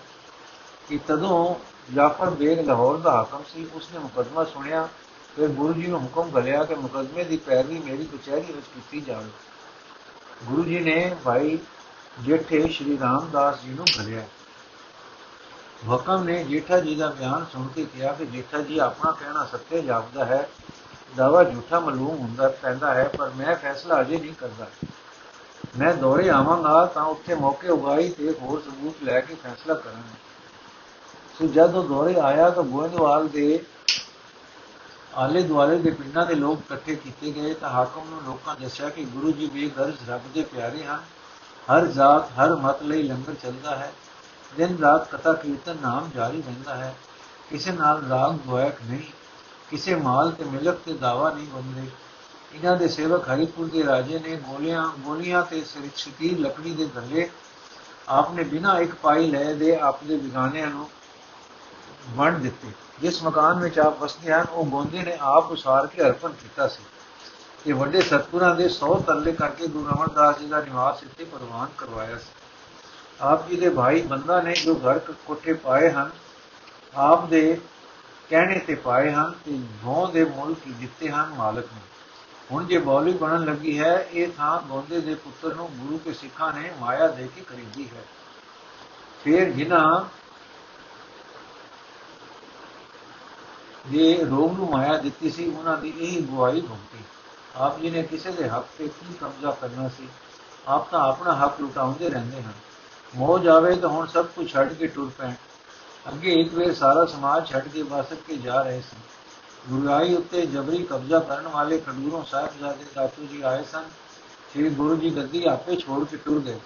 ਕਿ 0.89 1.00
ਤਦੋਂ 1.08 1.56
ਜਾਫਰ 1.96 2.29
ਬੇਗ 2.29 2.60
ਲਾਹੌਰ 2.60 2.98
ਦਾ 2.98 3.12
ਹਾਕਮ 3.12 3.44
ਸੀ, 3.53 3.68
ਉਸਨੇ 3.74 4.00
ਮੁਕਦਮਾ 4.00 4.44
ਸੁਣਿਆ, 4.44 4.89
ਫਿਰ 5.36 5.48
ਗੁਰੂ 5.48 5.74
ਜੀ 5.74 5.88
ਨੂੰ 5.88 6.01
ਹੁਕਮ 6.01 6.32
ਕਰਿਆ 6.32 6.63
ਕਿ 6.63 6.75
ਮੁਕਦਮੇ 6.75 7.24
ਦੀ 7.24 7.38
ਪੈਰਵੀ 7.38 7.79
ਮੇਰੀ 7.79 8.06
ਕਚਹਿਰੀ 8.06 8.51
ਵਿੱਚ 8.53 8.68
ਕੀਤੀ 8.75 9.01
ਜਾਵੇ। 9.01 9.29
ਗੁਰੂ 10.44 10.63
ਜੀ 10.63 10.79
ਨੇ 10.79 11.15
ਭਾਈ 11.24 11.58
ਜੇਠੇ 12.22 12.68
ਸ਼੍ਰੀ 12.68 13.00
ਰਾਮਦਾਸ 13.00 13.62
ਜੀ 13.62 13.70
ਨੂੰ 13.70 13.86
ਭਲਿਆ 13.98 14.24
ਹੁਕਮ 15.88 16.24
ਨੇ 16.24 16.44
ਜੇਠਾ 16.44 16.80
ਜੀ 16.80 16.96
ਦਾ 16.96 17.08
ਬਿਆਨ 17.08 17.46
ਸੁਣ 17.54 17.68
ਕੇ 17.68 17.86
ਕਿਹਾ 17.86 18.14
ਕਿ 18.14 18.26
ਜੇਠਾ 18.26 18.60
ਜੀ 18.60 18.78
ਆਪਣਾ 18.80 19.12
ਕਹਿਣਾ 19.12 19.46
ਸੱਚੇ 19.46 19.82
ਜਾਪਦਾ 19.82 20.26
ਹੈ, 20.26 20.50
ਦਾਵਾ 21.16 21.44
ਝੂਠਾ 21.44 21.80
ਮਾਲੂਮ 21.80 22.18
ਹੁੰਦਾ 22.18 22.50
ਪੈਂਦਾ 22.50 22.94
ਹੈ, 22.94 23.04
ਪਰ 23.18 23.30
ਮੈਂ 23.30 23.56
ਫੈਸਲਾ 23.56 24.02
ਅਜੇ 24.02 24.18
ਨਹੀਂ 24.18 24.34
ਕਰਦਾ। 24.34 24.68
ਮੈਂ 25.80 25.94
ਦੌਰੇ 25.94 26.30
ਆਵਾਂਗਾ 26.30 26.86
ਤਾਂ 26.86 27.04
ਉੱਥੇ 27.04 27.36
ਮੌਕੇ 27.36 27.68
ਉਗਾਈ 27.68 28.10
ਤੇ 28.10 28.34
ਹੋਰ 28.42 28.62
ਸਬੂਤ 28.62 29.04
ਲੈ 29.04 29.20
ਕੇ 29.20 29.36
ਫੈਸਲਾ 29.36 29.74
ਕਰਾਂਗਾ। 29.74 30.18
ਸੋ 31.40 31.48
ਜਦੋਂ 31.48 31.84
ਦੌਰੇ 31.84 32.20
ਆਇਆ 32.20 32.50
ਤਾਂ 32.50 32.64
ਗੋਇੰਦਵਾਲ 32.64 33.28
ਦੇ 33.28 33.64
ਆਲੇ 35.16 35.44
ਦੁਆਲੇ 35.44 35.78
ਦੇ 35.78 35.92
ਪਿੰਡਾਂ 35.92 36.26
ਦੇ 36.26 36.36
ਲੋਕ 36.36 36.60
ਇਕੱਠੇ 36.60 36.96
ਕੀਤੇ 36.96 37.32
ਗਏ 37.32 37.54
ਤਾਂ 37.54 37.70
ਹਾਕਮ 37.70 38.10
ਨੂੰ 38.10 38.22
ਲੋਕਾਂ 38.26 38.56
ਦੱਸਿਆ 38.62 38.90
ਕਿ 38.90 39.06
ਗੁਰੂ 39.06 39.32
ਜੀ 39.32 39.48
ਬੇਗਰਜ਼ 39.48 40.10
ਰੱਬ 40.10 40.22
ਦੇ 40.34 40.44
ਪਿਆਰੇ 40.44 40.84
ਹਨ। 40.84 41.00
ਹਰ 41.74 41.86
ਜਾਤ, 41.86 42.30
ਹਰ 42.40 42.56
ਮਤ 42.56 42.84
ਲਈ 42.84 43.04
ਲੰਗਰ 43.04 43.34
ਚੱਲਦਾ 43.34 43.76
ਹੈ। 43.76 43.94
ਦਿਨ 44.58 44.77
ਰਾਤ 44.77 45.10
ਕਥਾ 45.12 45.34
ਕੀਰਤਨ 45.34 45.77
ਨਾਮ 45.82 46.10
ਜਾਰੀ 46.15 46.41
ਰਹਿੰਦਾ 46.41 46.75
ਹੈ। 46.75 46.96
ਕਿਸੇ 47.50 47.72
ਨਾਲ 47.72 48.03
ਰਾਗ 48.06 48.36
ਦੁਆਇਕ 48.38 48.75
ਨਹੀਂ, 48.86 49.03
ਕਿਸੇ 49.70 49.96
ਮਾਲ 49.96 50.32
ਤੇ 50.32 50.44
ਮਿਲਕ 50.44 50.79
ਤੇ 50.86 50.94
ਦਾਵਾ 50.94 51.29
ਨਹੀਂ 51.32 51.48
ਬੰਦੇ 51.48 51.88
ਇਹਨਾਂ 52.53 52.75
ਦੇ 52.77 52.88
ਸੇਵਕ 52.88 53.29
ਹਰੀਪੁਰ 53.29 53.68
ਦੇ 53.68 53.84
ਰਾਜੇ 53.86 54.20
ਨੇ 54.20 54.36
ਗੋਲੀਆਂ 54.36 54.88
ਗੋਲੀਆਂ 55.00 55.41
ਤੇ 55.41 55.63
ਸਿਰਛਤੀ 55.63 56.29
ਲੱਕੜੀ 56.29 56.74
ਦੇ 56.74 56.86
ਗੱਲੇ 56.96 57.29
ਆਪਨੇ 58.10 58.44
ਬਿਨਾ 58.44 58.77
ਇੱਕ 58.79 58.96
ਪਾਈ 58.96 59.27
ਲੈ 59.27 59.53
ਦੇ 59.53 59.75
ਆਪਣੇ 59.79 60.18
ਬਿਗਾਨਿਆਂ 60.18 60.68
ਨੂੰ 60.68 60.89
ਵੰਡ 62.10 62.38
ਦਿੱਤੇ। 62.38 62.72
ਜਿਸ 63.01 63.24
ਮਕਾਨ 63.24 63.60
ਵਿੱਚ 63.60 63.79
ਆਪ 63.79 64.01
ਵਸਦੇ 64.01 64.34
ਹਨ, 64.34 64.46
ਉਹ 64.51 64.65
ਗੋਂਦੇ 64.65 65.03
ਨੇ 65.03 65.18
ਆਪ 65.22 65.51
ਉਸਾਰ 65.51 65.88
ਕੇ 65.88 66.01
ਅਰਪਣ 66.01 66.32
ਕੀਤਾ 66.32 66.68
ਸੀ। 66.68 66.84
ਇਹ 67.68 67.74
ਵੱਡੇ 67.74 68.01
ਸਤਪੁਰਾਂ 68.01 68.56
ਦੇ 68.56 68.70
100 68.70 68.94
ਤਰਲੇ 69.00 69.32
ਕਰਕੇ 69.32 69.68
ਗੁਰੂ 69.68 69.89
ਅਮਰਦਾਸ 69.96 70.39
ਜੀ 70.39 70.48
ਦਾ 70.48 70.62
ਨਿਵਾਸ 70.62 71.03
ਇੱਥੇ 71.03 71.24
ਪ੍ਰਵਾਨ 71.24 71.68
ਕਰਵਾਇਆ 71.77 72.18
ਸੀ। 72.18 72.38
ਆਪ 73.22 73.50
ਜੀ 73.50 73.56
ਦੇ 73.56 73.70
ਭਾਈ 73.70 74.02
ਬੰਦਾ 74.02 74.41
ਨੇ 74.41 74.54
ਜੋ 74.54 74.76
ਘਰ 74.76 75.00
ਕੋਠੇ 75.00 75.54
ਪਾਏ 75.54 75.91
ਹਨ, 75.91 76.12
ਆਪ 76.96 77.26
ਦੇ 77.26 77.62
ਕਹਿਣੇ 78.30 78.60
ਤੇ 78.60 78.76
ਪਾਏ 78.76 79.12
ਹਨ 79.12 79.34
ਤੇ 79.46 79.60
ਭੋਂ 79.84 80.08
ਦੇ 80.08 80.26
ਮੁੱਲ 80.26 80.54
ਕੀ 80.54 80.72
ਦਿੱਤੇ 80.72 81.10
ਹਨ 81.10 81.34
ਮਾਲਕ 81.38 81.65
ਨੇ। 81.65 81.82
ਹੁਣ 82.52 82.65
ਜੇ 82.65 82.78
ਬੌਲੀ 82.78 83.13
ਬਣਨ 83.13 83.46
ਲੱਗੀ 83.46 83.80
ਹੈ, 83.80 84.08
ਇਹ 84.12 84.28
ਥਾਂ 84.38 84.62
ਗੋਂਦੇ 84.62 85.02
ਦੇ 85.02 85.15
ਪੁੱਤਰ 85.15 85.56
ਨੂੰ 85.56 85.70
ਗੁਰੂ 85.74 85.98
ਕੇ 85.98 86.13
ਸਿੱਖਾਂ 86.13 86.54
ਨੇ 86.54 86.72
ਮਾਇਆ 86.80 87.08
ਦੇ 87.08 87.28
ਕੇ 87.28 87.41
ਖਰੀਦੀ 87.41 87.89
ਹੈ। 87.96 88.04
ਫਿਰ 89.24 89.50
ਜਿਨ੍ਹਾਂ 89.50 90.06
ਜੇ 93.89 94.26
ਰੋਗ 94.30 94.54
ਨੂੰ 94.54 94.70
ਮਾਇਆ 94.70 94.98
ਦਿੱਤੀ 94.98 95.30
ਸੀ, 95.30 95.46
ਉਹਨਾਂ 95.46 95.78
ਦੀ 95.78 95.93
ਇਹ 95.98 96.22
ਗਵਾਹੀ 96.22 96.62
ਭੁਗਤੀ। 96.62 97.04
ਆਪ 97.56 97.80
ਜੀ 97.80 97.89
ਨੇ 97.89 98.04
ਕਿਸੇ 98.04 98.32
ਦੇ 98.32 98.50
ਹੱਕ 98.50 98.65
ਤੇ 98.78 98.88
ਕੀ 98.88 99.13
ਕਬਜ਼ਾ 99.13 99.52
ਕਰਨਾ 99.52 99.89
ਸੀ? 99.89 100.10
ਆਪ 100.67 100.91
ਤਾਂ 100.91 101.00
ਆਪਣਾ 101.00 101.36
ਹੱਕ 101.36 101.62
ਲੁਟਾਉਂਦੇ 101.62 102.10
ਰਹਿੰਦੇ 102.10 102.43
ਹਨ। 102.43 102.54
ਮੋਹ 103.15 103.38
ਜਾਵੇ 103.39 103.76
ਤਾਂ 103.76 103.89
ਹੁਣ 103.89 104.08
ਸਭ 104.08 104.26
ਕੁਝ 104.26 104.52
ਛੱਡ 104.52 104.74
ਕੇ 104.74 104.88
ਟੁਰ 104.88 105.12
ਪੈਣ। 105.17 105.34
ਅੱਗੇ 106.08 106.34
ਇੱਕ 106.34 106.54
ਵੇਰ 106.54 106.74
ਸਾਰਾ 106.76 107.06
ਸਮਾਜ 107.06 107.48
ਛੱਡ 107.48 107.67
ਕੇ 107.67 107.82
ਵਸਕ 107.82 108.17
ਕੇ 108.28 108.38
ਜਾ 108.38 108.62
ਰਹੇ 108.62 108.82
ਸਨ 108.82 108.98
ਗੁਰਗਾਈ 109.69 110.15
ਉੱਤੇ 110.15 110.45
ਜਬਰੀ 110.45 110.84
ਕਬਜ਼ਾ 110.84 111.19
ਕਰਨ 111.19 111.48
ਵਾਲੇ 111.48 111.78
ਖਡੂਰੋਂ 111.78 112.24
ਸਾਹਿਬਜ਼ਾਦੇ 112.26 112.86
ਦਾਤੂ 112.95 113.26
ਜੀ 113.26 113.41
ਆਏ 113.41 113.63
ਸਨ। 113.72 113.84
ਸ੍ਰੀ 114.52 114.69
ਗੁਰੂ 114.69 114.95
ਜੀ 114.95 115.15
ਗੱਦੀ 115.15 115.43
ਆਪੇ 115.45 115.76
ਛੋੜ 115.76 116.04
ਕੇ 116.06 116.17
ਟੁਰ 116.17 116.39
ਗਏ। 116.39 116.60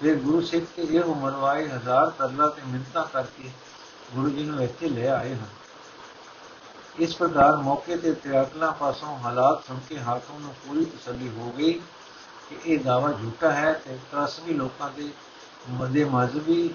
ਫਿਰ 0.00 0.16
ਗੁਰੂ 0.16 0.40
ਸਿੱਖ 0.40 0.64
ਕੇ 0.76 0.82
ਇਹ 0.82 1.04
ਮਨਵਾਏ 1.04 1.68
ਹਜ਼ਾਰ 1.68 2.10
ਤਰਲਾ 2.10 2.48
ਤੇ 2.48 2.62
ਮਿੰਤਾ 2.66 3.02
ਕਰਕੇ 3.12 3.50
ਗੁਰੂ 4.14 4.30
ਜੀ 4.30 4.44
ਨੂੰ 4.44 4.62
ਇੱਥੇ 4.62 4.88
ਲੈ 4.88 5.08
ਆਏ 5.10 5.34
ਹਨ। 5.34 5.46
ਇਸ 6.98 7.16
ਪ੍ਰਕਾਰ 7.16 7.56
ਮੌਕੇ 7.56 7.96
ਤੇ 7.96 8.12
ਤਿਆਕਲਾ 8.12 8.70
ਪਾਸੋਂ 8.70 9.18
ਹਾਲਾਤ 9.18 9.64
ਸੁਣ 9.66 9.78
ਕੇ 9.88 9.98
ਹਾਕਮ 9.98 10.40
ਨੂੰ 10.40 10.54
ਪੂਰੀ 10.66 10.84
ਤਸੱਲੀ 10.84 11.28
ਹੋ 11.28 11.52
ਗਈ 11.58 11.72
ਕਿ 12.50 12.56
ਇਹ 12.66 12.78
ਦਾਵਾ 12.78 13.12
ਝੂਠਾ 13.12 13.50
ਹੈ 13.52 13.72
ਤੇ 13.72 13.98
ਤਸਵੀ 14.12 14.54
ਲੋਕਾਂ 14.54 14.90
ਦੇ 14.96 15.08
ਮਦੇ 15.70 16.04
ਮਜ਼ਬੀ 16.04 16.74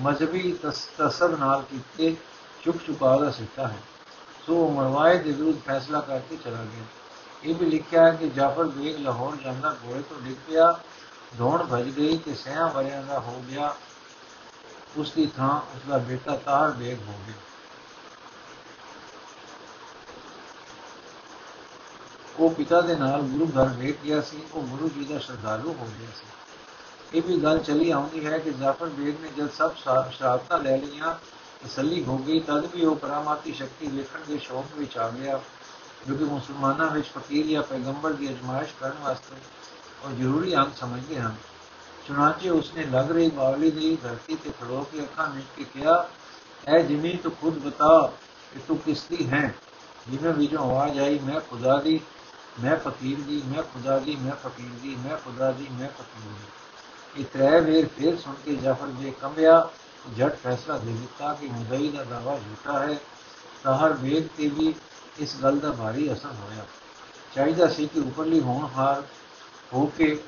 ਮਜ਼ਬੀ 0.00 0.52
ਤਸਬ 0.98 1.38
ਨਾਲ 1.38 1.62
ਕੀਤੇ 1.62 2.16
ਚੁੱਕ 2.64 2.78
ਚੁਕਾ 2.78 3.16
ਦਾ 3.18 3.30
ਸਿੱਟਾ 3.30 3.68
ਹੈ। 3.68 3.78
ਸੋ 4.46 4.70
ਮਰਵਾਏ 4.70 5.18
ਦੇ 5.18 5.32
ਵਿਰੁੱਧ 5.32 5.60
ਫੈਸਲਾ 5.66 6.00
ਕਰਕੇ 6.00 6.36
ਚਲਾ 6.36 6.64
ਗਿਆ। 6.64 6.84
ਇਹ 7.44 7.54
ਵੀ 7.54 7.66
ਲਿਖਿਆ 7.66 8.04
ਹੈ 8.04 8.16
ਕਿ 8.16 8.28
ਜਾਫਰ 8.28 8.64
ਬੇਗ 8.64 8.96
ਲਾਹੌਰ 8.96 9.36
ਜਾਂਦਾ 9.36 9.76
ਘੋੜੇ 9.84 10.02
ਤੋਂ 10.02 10.20
ਡਿੱਗ 10.20 10.34
ਪਿਆ, 10.48 10.80
ਦੌੜ 11.38 11.62
ਭਜ 11.62 11.88
ਗਈ 11.88 12.18
ਤੇ 12.18 12.34
ਸਹਿਆ 12.34 12.66
ਵਰਿਆਂ 12.66 13.02
ਦਾ 13.02 13.18
ਹੋ 13.18 13.44
ਗਿਆ। 13.50 13.76
ਉਸ 14.96 15.12
ਦੀ 15.12 15.26
ਥਾਂ 15.26 15.60
ਉਸ 15.76 15.88
ਦਾ 15.88 15.98
ਬੇਟਾ 15.98 16.36
ਤਾਰ 16.36 16.70
ਬੇਗ 16.70 17.08
ਹੋ 17.08 17.14
ਗਿਆ। 17.26 17.34
ਉਹ 22.38 22.50
ਪਿਤਾ 22.50 22.80
ਦੇ 22.80 22.96
ਨਾਲ 22.96 23.22
ਗੁਰੂ 23.22 23.46
ਘਰ 23.46 23.68
ਵੇਖ 23.68 23.98
ਗਿਆ 24.04 24.20
ਸੀ। 24.20 24.42
ਉਹ 24.52 24.62
ਗੁਰੂ 24.62 24.88
ਜੀ 24.88 25.04
ਦਾ 25.04 25.18
ਸ਼ਰਧਾਲੂ 25.18 25.72
ਹੋ 25.72 25.88
ਗਿਆ 25.98 26.08
ਸੀ। 26.16 26.26
ਇਹ 27.14 27.22
ਵੀ 27.22 27.36
ਗੱਲ 27.36 27.58
ਚਲੀ 27.58 27.90
ਆਉਂਦੀ 27.90 28.24
ਹੈ 28.26 28.38
ਕਿ 28.38 28.50
ਜ਼ਾਫਰ 28.50 28.88
ਬੇਗ 28.88 29.14
ਨੇ 29.20 29.28
ਜਦ 29.36 29.50
ਸਭ 29.50 29.74
ਸ਼ਰਾਬਤਾਂ 29.76 30.58
ਲੈ 30.58 30.76
ਲਈਆਂ 30.76 31.14
ਤਸੱਲੀ 31.64 32.02
ਹੋ 32.04 32.16
ਗਈ 32.18 32.40
ਤਦ 32.40 32.66
ਵੀ 32.74 32.84
ਉਹ 32.84 32.96
ਕਰਾਮਾਤੀ 32.96 33.52
ਸ਼ਕਤੀ 33.52 33.86
ਵੇਖਣ 33.86 34.20
ਦੇ 34.28 34.38
ਸ਼ੌਕ 34.38 34.74
ਵਿੱਚ 34.76 34.96
ਆ 34.98 35.08
ਗਿਆ 35.10 35.40
ਜੋ 36.08 36.14
ਕਿ 36.14 36.24
ਮੁਸਲਮਾਨਾਂ 36.24 36.90
ਵਿੱਚ 36.90 37.08
ਫਕੀਰ 37.08 37.46
ਜਾਂ 37.46 37.62
ਪੈਗੰਬਰ 37.62 38.12
ਦੀ 38.12 38.28
ਅਜਮਾਇਸ਼ 38.28 38.74
ਕਰਨ 38.80 39.02
ਵਾਸਤੇ 39.02 39.36
ਉਹ 40.04 40.12
ਜ਼ਰੂਰੀ 40.12 40.54
ਅੰਗ 40.56 40.72
ਸਮਝਦੇ 40.76 41.18
ਹਨ 41.18 41.34
ਚੁਨਾਚੇ 42.06 42.50
ਉਸਨੇ 42.50 42.84
ਲੱਗ 42.84 43.10
ਰਹੀ 43.10 43.28
ਬਾਵਲੀ 43.30 43.70
ਦੀ 43.70 43.96
ਧਰਤੀ 44.02 44.36
ਤੇ 44.36 44.50
ਖੜੋ 44.60 44.82
ਕੇ 44.92 45.02
ਅੱਖਾਂ 45.02 45.28
ਮਿਚ 45.28 45.44
ਕੇ 45.56 45.64
ਕਿਹਾ 45.64 46.04
ਐ 46.68 46.80
ਜਿਮੀ 46.82 47.12
ਤੂੰ 47.22 47.32
ਖੁਦ 47.32 47.58
ਬਤਾ 47.58 47.90
ਕਿ 48.54 48.60
ਤੂੰ 48.68 48.76
ਕਿਸ 48.78 49.04
ਦੀ 49.04 49.28
ਹੈ 49.30 49.42
ਜਿਵੇਂ 50.08 50.32
ਵੀ 50.32 50.46
ਜੋ 50.46 50.58
ਆਵਾਜ਼ 50.60 50.98
ਆਈ 50.98 51.18
ਮੈਂ 51.18 51.40
ਖੁਦਾ 51.40 51.76
ਦੀ 51.76 52.00
ਮੈਂ 52.62 52.76
ਫਕੀਰ 52.76 53.20
ਦੀ 53.20 53.42
ਮੈਂ 53.46 53.62
ਖੁਦਾ 53.62 53.98
ਦੀ 53.98 54.16
ਮੈਂ 54.16 54.34
ਫਕੀਰ 54.42 54.70
ਦੀ 54.82 54.96
ਮੈਂ 55.04 55.16
ਖੁਦਾ 55.16 55.50
ਦੀ 55.50 55.66
ਮੈਂ 55.70 55.88
ਫਕੀਰ 55.88 56.28
ਦੀ 56.28 56.44
ਇਹ 57.18 57.24
ਤਰੇ 57.24 57.60
ਵੇਰ 57.60 57.86
ਫਿਰ 57.86 58.16
ਸੁਣ 58.16 58.34
ਕੇ 58.34 58.56
ਜਾਫਰ 58.56 58.86
ਬੇ 58.86 59.10
ਕੰਬਿਆ, 59.10 59.70
ਜੱਟ 60.16 60.36
ਫੈਸਲਾ 60.36 60.78
ਦੇ 60.78 60.92
ਦਿੱਤਾ 60.92 61.34
ਕਿ 61.34 61.46
ਮੁਦਈ 61.46 61.88
ਦਾ 61.88 62.04
ਦਾਵਾ 62.04 62.36
ਝੂਠਾ 62.36 62.78
ਹੈ। 62.80 62.98
ਤਾਹਰ 63.64 63.92
ਵੇਦ 63.92 64.28
ਤੇ 64.36 64.48
ਵੀ 64.48 64.74
ਇਸ 65.18 65.36
ਗੱਲ 65.42 65.58
ਦਾ 65.58 65.70
ਭਾਰੀ 65.70 66.12
ਅਸਰ 66.12 66.28
ਹੋਇਆ। 66.28 66.66
ਚਾਹੀਦਾ 67.34 67.66
ਸੀ 67.66 67.86
ਕਿ 67.86 68.00
ਉਪਰਲੀ 68.00 68.40
ਹੋਣ 68.40 68.68
ਹਾਰ 68.76 69.02
ਹੋ 69.72 69.86
ਕੇ 69.86 70.22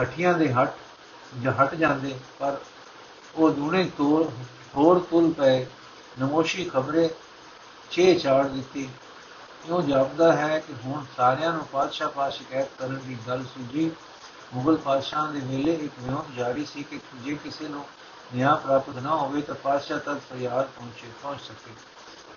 ਹੱਠੀਆਂ 0.00 0.34
ਦੇ 0.34 0.52
ਹੱਟ 0.52 0.74
ਜਾਂ 1.42 1.52
ਹਟ 1.52 1.74
ਜਾਂਦੇ, 1.74 2.18
ਪਰ 2.38 2.56
ਉਹ 3.36 3.50
ਦੂਣੇ 3.50 3.90
ਤੋੜ 3.96 4.30
ਹੋਰ 4.76 4.98
ਤੁਲ 4.98 5.32
ਪਏ। 5.32 5.66
ਨਮੋਸ਼ੀ 6.20 6.64
ਖਬਰੇ 6.64 7.10
ਛੇ 7.90 8.14
ਚਾੜ 8.14 8.46
ਦਿੱਤੀ। 8.46 8.88
ਇਉਂ 9.68 9.82
ਜਾਪਦਾ 9.82 10.32
ਹੈ 10.32 10.58
ਕਿ 10.58 10.72
ਹੁਣ 10.84 11.04
ਸਾਰਿਆਂ 11.16 11.52
ਨੂੰ 11.52 11.66
ਪਾਤਸ਼ਾਹ 11.66 12.08
ਪਾਸ 12.08 12.34
ਸ਼ਿਕਾਇਤ 12.34 12.68
ਕਰਨ 12.78 12.98
ਦੀ 12.98 13.16
ਗੱਲ 13.28 13.44
ਸੁਝੀ 13.44 13.90
ਮੁਗਲ 14.54 14.76
ਪਾਤਸ਼ਾਹ 14.76 15.32
ਦੇ 15.32 15.40
ਵੇਲੇ 15.40 15.74
ਇੱਕ 15.74 15.92
ਵਿਉਂਤ 15.98 16.24
ਜਾਰੀ 16.36 16.64
ਸੀ 16.64 16.82
ਕਿ 16.82 17.00
ਜੇ 17.14 17.34
ਕਿਸੇ 17.34 17.68
ਨੂੰ 17.68 17.84
ਨਿਆਂ 18.34 18.56
ਪ੍ਰਾਪਤ 18.56 18.96
ਨਾ 18.96 19.16
ਹੋਵੇ 19.16 19.42
ਤਾਂ 19.42 19.54
ਪਾਤਸ਼ਾਹ 19.54 19.98
ਤੱਕ 19.98 20.20
ਫਰਿਆਦ 20.30 20.66
ਪਹੁੰਚੇ, 20.66 21.08
ਪਹੁੰਚ 21.22 21.40
ਸਕੇ। 21.40 21.70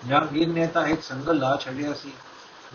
ਜਹਾਂਗੀਰ 0.07 0.47
ਨੇ 0.47 0.67
ਤਾਂ 0.67 0.87
ਇੱਕ 0.87 1.03
ਸੰਗਲ 1.03 1.37
ਲਾ 1.37 1.57
ਛੱਡਿਆ 1.57 1.93
ਸੀ। 1.93 2.11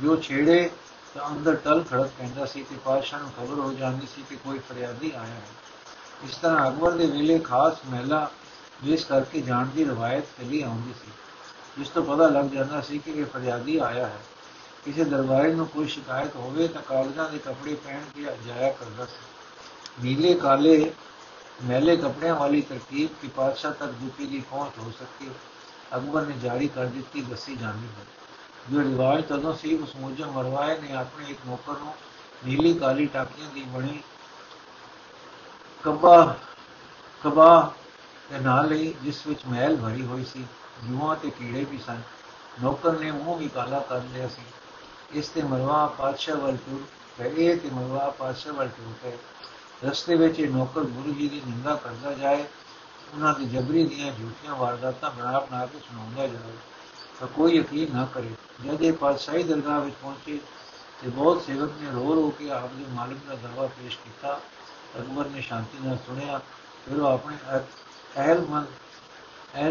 ਜੋ 0.03 0.17
ਛੇੜੇ 0.17 0.71
ਤਾਂ 1.15 1.29
ਅੰਦਰ 1.29 1.55
ਟਲ 1.55 1.85
ਖੜਕ 1.91 2.11
ਪੈਂਦਾ 2.19 2.45
ਸੀ 2.45 2.63
ਕਿ 2.63 2.75
ਪਾਤਸ਼ਾਹ 2.85 3.21
ਨੂੰ 3.21 3.31
ਖਬਰ 3.31 3.55
ਹੋ 3.61 3.73
ਜਾਂਦੀ 3.73 4.07
ਸੀ 4.07 4.25
ਕਿ 4.29 4.37
ਕੋਈ 4.37 4.59
ਫਰਿਆਦੀ 4.59 5.11
ਆਇਆ 5.11 5.35
ਹੈ। 5.35 5.43
ਇਸ 6.25 6.37
ਤਰ੍ਹਾਂ 6.37 6.69
ਅਕਬਰ 6.69 6.91
ਦੇ 6.91 7.07
ਵੇਲੇ 7.07 7.39
ਖਾਸ 7.39 7.77
ਮਹਿਲਾ 7.87 8.31
ਜਿਸ 8.83 9.05
ਕਰਕੇ 9.05 9.41
ਜਾਣ 9.41 9.67
ਦੀ 9.67 9.85
ਰਵਾਇਤ 9.85 10.25
ਚੱਲੀ 10.25 10.63
ਆਉਂਦੀ 10.63 10.93
ਸੀ। 10.93 11.13
ਜਿਸ 11.79 11.89
ਤੋਂ 11.89 12.03
ਪਤਾ 12.03 12.27
ਲੱਗ 12.27 12.45
ਜਾਂਦਾ 12.45 12.81
ਸੀ 12.81 12.99
ਕਿ 12.99 13.11
ਇਹ 13.11 13.27
ਫਰਿਆਦੀ 13.27 13.79
ਆਇਆ 13.79 14.07
ਹੈ। 14.07 14.21
ਕਿਸੇ 14.85 15.05
ਦਰਬਾਰੀ 15.05 15.55
ਨੂੰ 15.55 15.67
ਕੋਈ 15.67 15.87
ਸ਼ਿਕਾਇਤ 15.87 16.37
ਹੋਵੇ 16.37 16.69
ਤਾਂ 16.69 16.83
ਕਾਗਜ਼ਾਂ 16.83 17.31
ਦੇ 17.31 17.39
ਕੱਪੜੇ 17.39 17.75
ਪਹਿਨ 17.75 18.05
ਕੇ 18.15 18.23
ਜਾਇਆ 18.47 18.73
ਕਰਦਾ 18.73 19.07
ਸੀ। 19.07 19.28
ਨੀਲੇ, 20.03 20.35
ਕਾਲੇ, 20.35 20.93
ਮੈਲੇ 21.65 21.97
ਕੱਪੜਿਆਂ 21.97 22.35
ਵਾਲੀ 22.35 22.63
ਤਰਕੀਬ 22.63 23.09
ਕਿ 23.23 23.29
ਪਾਤਸ਼ਾਹ 23.29 23.73
ਤੱਕ 23.73 23.93
ਜੁਤੀ 23.93 24.27
ਦੀ 24.27 24.43
ਪਹੁੰਚ 24.51 24.79
ਹੋ 24.79 24.91
ਸਕੇ। 24.91 25.31
ਅਕਬਰ 25.97 26.23
ਨੇ 26.23 26.35
ਜਾਰੀ 26.39 26.69
ਕਰ 26.69 26.87
ਦਿੱਤੀ 26.87 27.23
ਦੱਸੀ 27.23 27.57
ਜਾਂਦੀ 27.57 27.87
ਹੈ। 27.87 28.07
ਜੋ 28.71 28.81
ਰਿਵਾਜ 28.81 29.25
ਤਦੋਂ 29.25 29.55
ਸੀ, 29.55 29.77
ਉਸ 29.77 29.97
ਮੁਜਬ 29.97 30.33
ਮਰਵਾਏ 30.33 30.81
ਨੇ 30.81 30.93
ਆਪਣੇ 30.93 31.31
ਇੱਕ 31.31 31.39
ਨੌਕਰ 31.47 31.73
ਨੂੰ 31.73 31.95
ਨੀਲੀ, 32.47 32.75
ਕਾਲੀ 32.75 33.07
ਟਾਕੀਆਂ 33.07 33.51
ਦੀ 33.51 33.63
ਬਣੀ 33.63 34.03
ਕਬਾ 35.83 36.37
ਕਬਾ 37.25 37.73
ਦੇ 38.31 38.39
ਨਾਲ 38.39 38.69
ਲਈ, 38.69 38.95
ਜਿਸ 39.03 39.27
ਵਿੱਚ 39.27 39.41
ਮਹਿਲ 39.47 39.77
ਭਰੀ 39.77 40.07
ਹੋਈ 40.07 40.25
ਸੀ। 40.25 40.47
ਜੂਆਂ 40.85 41.17
ਤੇ 41.17 41.31
ਕੀੜੇ 41.31 41.65
ਵੀ 41.65 41.79
ਸਨ। 41.79 42.03
ਨੌਕਰ 42.63 42.99
ਨੇ 42.99 43.11
ਮੂੰਹ 43.11 43.39
ਵੀ 43.39 43.49
ਕਾਲਾ 43.49 43.79
ਕਰ 43.79 44.01
ਲਿਆ 44.03 44.29
ਸੀ। 44.29 44.43
ਇਸ 45.13 45.29
ਤੇ 45.29 45.43
ਮਰਵਾ 45.43 45.87
ਪਾਤਸ਼ਾਹ 45.87 46.37
ਵੱਲ 46.37 46.57
ਤੁਰ 46.57 46.83
ਪਏ 47.19 47.57
ਤੇ 47.57 47.71
ਮਰਵਾ 47.71 48.11
ਪਾਤਸ਼ਾਹ 48.11 48.53
ਵੱਲ 48.53 48.69
ਤੁਰ 48.69 48.93
ਪਏ। 49.03 49.19
ਰਸਤੇ 49.85 50.15
ਵਿੱਚ 50.17 50.39
ਇਹ 50.41 50.49
ਨੌਕਰ 50.49 50.85
ਗੁਰੂ 50.85 51.13
ਜੀ 51.13 51.29
ਦੀ 51.29 51.41
ਨਿੰਦਾ 51.47 51.75
ਕਰਦਾ 51.75 52.13
ਜਾਏ, 52.13 52.45
ਉਹਨਾਂ 53.15 53.35
ਦੀ 53.35 53.47
ਜਬਰੀ 53.47 53.85
ਦੀਆਂ 53.87 54.13
ਝੂਠੀਆਂ 54.13 54.55
ਵਾਰਦਾਤਾਂ 54.57 55.11
ਬਣਾ 55.11 55.39
ਬਣਾ 55.41 55.65
ਕੇ 55.67 55.79
ਸੁਣਾਉਂਦਾ 55.79 56.27
ਜਾਵੇ 56.27 56.57
ਤਾਂ 57.21 57.29
ਕੋਈ 57.29 57.57
ਯਕੀਨ 57.57 57.95
ਨਾ 57.97 58.05
ਕਰੇ। 58.15 58.31
ਜਦ 58.65 58.83
ਇਹ 58.83 58.93
ਪਾਤਸ਼ਾਹੀ 58.93 59.43
ਦਰਗਾਹ 59.43 59.81
ਵਿੱਚ 59.81 59.95
ਪਹੁੰਚੇ 60.03 60.39
ਤੇ 61.03 61.09
ਬਹੁਤ 61.09 61.43
ਸੇਵਕ 61.43 61.73
ਨੇ 61.81 61.91
ਰੋ 61.91 62.15
ਰੋ 62.15 62.29
ਕੇ 62.31 62.51
ਆਪ 62.51 62.73
ਦੇ 62.73 62.85
ਮਾਲਕ 62.91 63.19
ਦਾ 63.29 63.35
ਦਰਵਾ 63.35 63.67
ਪੇਸ਼ 63.69 63.99
ਕੀਤਾ, 63.99 64.41
ਅਕਬਰ 64.99 65.27
ਨੇ 65.27 65.41
ਸ਼ਾਂਤੀ 65.41 65.87
ਨਾਲ 65.87 65.97
ਸੁਣਿਆ, 66.07 66.41
ਫਿਰ 66.85 67.01
ਉਹ 67.01 67.07
ਆਪਣੇ 67.07 67.37
ਅਹਿਲ 68.17 68.41
ਮਨ 68.41 68.67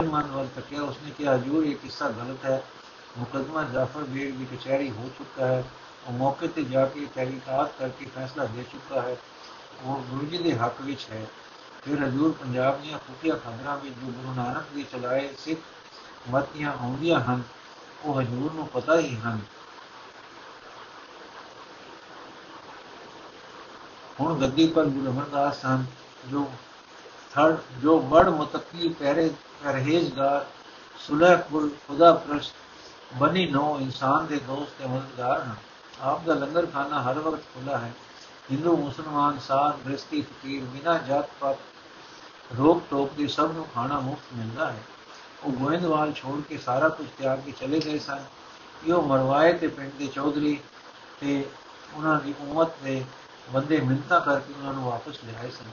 ਮਨ 0.03 0.23
ਵੱਲ 0.23 0.47
ਤੱਕਿਆ। 0.55 0.81
ਉਸਨੇ 0.81 1.11
ਕਿਹਾ, 1.11 1.35
ਹਜੂਰ, 1.35 1.63
ਇਹ 1.63 1.75
ਕਿੱਸਾ 1.75 2.09
ਗਲਤ 2.09 2.45
ਹੈ। 2.45 2.63
ਮੁਕਦਮਾ 3.17 3.63
ਜਾਫਰ 3.63 4.03
ਬੇਗ 4.03 4.33
ਦੀ 4.33 4.45
ਕਚਹਿਰੀ 4.45 4.89
ਹੋ 4.89 5.09
ਚੁੱਕਾ 5.17 5.45
ਹੈ। 5.45 5.63
ਉਹ 6.07 6.13
ਮੌਕੇ 6.13 6.47
ਤੇ 6.47 6.63
ਜਾ 6.63 6.85
ਕੇ 6.85 7.05
ਤਹਿਕੀਕਾਤ 7.15 7.71
ਕਰਕੇ 7.79 8.05
ਫੈਸਲਾ 8.15 8.45
ਦੇ 8.45 8.63
ਚੁੱਕਾ 8.63 9.01
ਹੈ। 9.01 9.15
ਉਹ 9.83 10.01
ਗੁਰੂ 10.01 10.25
ਜੀ 10.25 10.37
ਦੇ 10.37 10.57
ਹੱਕ 10.57 10.81
ਵਿੱਚ 10.81 11.05
ਹੈ। 11.11 11.25
ਫਿਰ 11.85 12.07
ਹਜੂਰ 12.07 12.31
ਪੰਜਾਬ 12.31 12.81
ਦੀਆਂ 12.81 12.99
ਖੁਫੀਆ 12.99 13.35
ਖਬਰਾਂ 13.35 13.77
ਵਿੱਚ 13.77 13.95
ਜੋ 13.95 14.07
ਗੁਰੂ 14.07 14.33
ਨਾਨਕ 14.33 14.63
ਦੇ 14.75 14.83
ਚਲਾਏ 14.83 15.33
ਸਿੱਖ 15.39 15.59
ਮਤੀਆਂ 16.29 16.71
ਆਉਂਦੀਆਂ 16.71 17.19
ਹਨ, 17.19 17.43
ਉਹ 18.03 18.21
ਹਜੂਰ 18.21 18.53
ਨੂੰ 18.53 18.67
ਪਤਾ 18.67 18.99
ਹੀ 18.99 19.17
ਹਨ। 19.17 19.39
ਹੁਣ 24.19 24.41
ਗੱਦੀ 24.41 24.67
ਪਰ 24.67 24.85
ਗੁਰੂ 24.85 25.11
ਅਮਰਦਾਸ 25.11 25.65
ਹਨ 25.65 25.85
ਜੋ 26.31 26.51
ਥੜ 27.33 27.55
ਜੋ 27.81 28.01
ਮੜ 28.01 28.29
ਮੁਤਕੀ 28.29 28.89
ਪਹਿਰੇ, 28.89 29.31
ਪਰਹੇਜ਼ਗਾਰ 29.63 30.45
ਸੁਲਹਪੁਰ 30.99 31.69
ਖੁਦਾ 31.87 32.13
ਪ੍ਰਸਤ, 32.13 32.53
ਬਨੀ 33.13 33.45
ਨੋ 33.47 33.79
ਇਨਸਾਨ 33.81 34.25
ਦੇ 34.25 34.39
ਦੋਸਤ 34.39 34.71
ਤੇ 34.79 34.87
ਮਦਦਗਾਰ 34.87 35.41
ਹਨ। 35.41 35.55
ਆਪ 36.01 36.25
ਦਾ 36.25 36.33
ਲੰਗਰ 36.33 36.65
ਖਾਨਾ 36.65 37.01
ਹਰ 37.01 37.19
ਵਕਤ 37.19 37.43
ਖੁੱਲਾ 37.53 37.77
ਹੈ। 37.77 37.91
ਹਿੰਦੂ, 38.51 38.77
ਮੁਸਲਮਾਨ, 38.77 39.39
ਸਾਧ 39.39 39.87
ਗ੍ਰਸਤੀ 39.87 40.21
ਫਕੀਰ, 40.21 40.63
ਬਿਨਾ 40.63 40.97
ਜਾਤ 40.97 41.29
ਪਾਤ, 41.39 41.57
ਰੋਕ 42.57 42.83
ਟੋਕ 42.89 43.13
ਦੇ 43.13 43.27
ਸਭ 43.27 43.51
ਨੂੰ 43.51 43.65
ਖਾਣਾ 43.75 43.99
ਮੁਫਤ 43.99 44.37
ਮਿਲਦਾ 44.37 44.71
ਹੈ। 44.71 44.83
ਉਹ 45.43 45.51
ਗੋਇੰਦਵਾਲ 45.51 46.13
ਛੋੜ 46.13 46.41
ਕੇ 46.41 46.57
ਸਾਰਾ 46.57 46.89
ਕੁਝ 46.89 47.07
ਤਿਆਗ 47.17 47.39
ਕੇ 47.39 47.51
ਚਲੇ 47.51 47.79
ਗਏ 47.79 47.99
ਸਨ। 47.99 48.23
ਇਹੋ 48.87 49.01
ਮਰਵਾਏ 49.01 49.53
ਤੇ 49.53 49.67
ਪਿੰਡ 49.67 49.91
ਦੇ 49.91 50.07
ਚੌਧਰੀ 50.07 50.59
ਤੇ 51.19 51.49
ਉਹਨਾਂ 51.93 52.19
ਦੀ 52.19 52.33
ਉਮਤ 52.41 52.69
ਦੇ 52.83 53.05
ਬੰਦੇ 53.49 53.79
ਮਿੰਤਾ 53.79 54.19
ਕਰਕੇ 54.19 54.53
ਉਹਨਾਂ 54.53 54.73
ਨੂੰ 54.73 54.83
ਵਾਪਸ 54.83 55.17
ਲਿਆਏ 55.25 55.49
ਸਨ। 55.49 55.65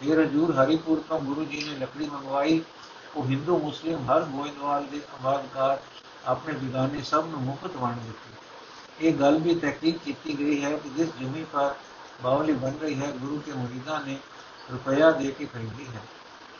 ਫਿਰ 0.00 0.24
ਹਜੂਰ 0.24 0.54
ਹਰੀਪੁਰ 0.54 1.02
ਤੋਂ 1.08 1.20
ਗੁਰੂ 1.20 1.44
ਜੀ 1.44 1.64
ਨੇ 1.64 1.78
ਲੱਕੜੀ 1.78 2.08
ਮੰਗਵਾਈ। 2.08 2.62
ਉਹ 3.16 3.24
ਹਿੰਦੂ, 3.24 3.58
ਮੁਸਲਿਮ, 3.58 4.10
ਹਰ 4.10 4.22
ਗੋਇੰਦਵਾਲ 4.22 4.84
ਦੇ 4.84 5.00
ਆਬਾਦਕਾਰ 5.14 5.78
ਆਪਣੇ 6.24 6.52
ਬਿਗਾਨੇ 6.52 7.02
ਸਭ 7.02 7.26
ਨੂੰ 7.28 7.40
ਮੁਫਤ 7.40 7.76
ਵੰਡ 7.76 7.96
ਦਿੱਤੀ। 7.96 9.06
ਇਹ 9.06 9.14
ਗੱਲ 9.14 9.38
ਵੀ 9.38 9.54
ਤਹਿਕੀਕ 9.54 9.98
ਕੀਤੀ 9.98 10.38
ਗਈ 10.38 10.64
ਹੈ 10.64 10.76
ਕਿ 10.76 10.88
ਜਿਸ 10.88 11.08
ਜ਼ਮੀਨ 11.18 11.44
ਪਰ 11.44 11.74
باؤلی 12.22 12.52
بن 12.60 12.70
رہی 12.82 13.00
ہے، 13.00 13.12
گرو 13.22 13.38
کے 13.44 13.52
مریدہ 13.56 13.98
نے 14.06 14.16
روپیہ 14.70 15.04
دے 15.18 15.30
کے 15.38 15.46
خریدی 15.52 15.84
ہے۔ 15.84 15.98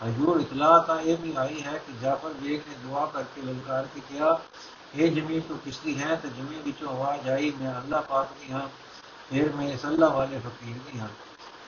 حضور 0.03 0.37
اطلاع 0.37 0.79
کا 0.79 1.01
یہ 1.01 1.17
بھی 1.21 1.37
آئی 1.37 1.65
ہے 1.65 1.79
کہ 1.87 1.93
جعفر 2.01 2.31
بیگ 2.41 2.59
نے 2.69 2.75
دعا 2.85 3.07
کر 3.13 3.23
کے 3.35 3.41
للکار 3.45 3.85
کے 3.95 4.01
کیا، 4.09 4.35
اے 4.93 5.09
جمی 5.09 5.41
تو 5.49 5.55
کشتی 5.65 6.01
ہے 6.01 6.15
تو 6.23 6.29
جمی 6.37 6.59
بچوں 6.65 6.89
آواز 6.89 7.29
آئی، 7.29 7.51
میں 7.61 7.69
اللہ 7.69 7.97
پاک 8.09 8.27
دی 8.41 8.53
ہاں 8.53 8.67
پھر 9.29 9.49
میں 9.55 9.75
اس 9.75 9.85
اللہ 9.85 10.05
والے 10.05 10.39
فقیر 10.43 10.79
بھی 10.87 11.01
ہاں۔ 11.01 11.09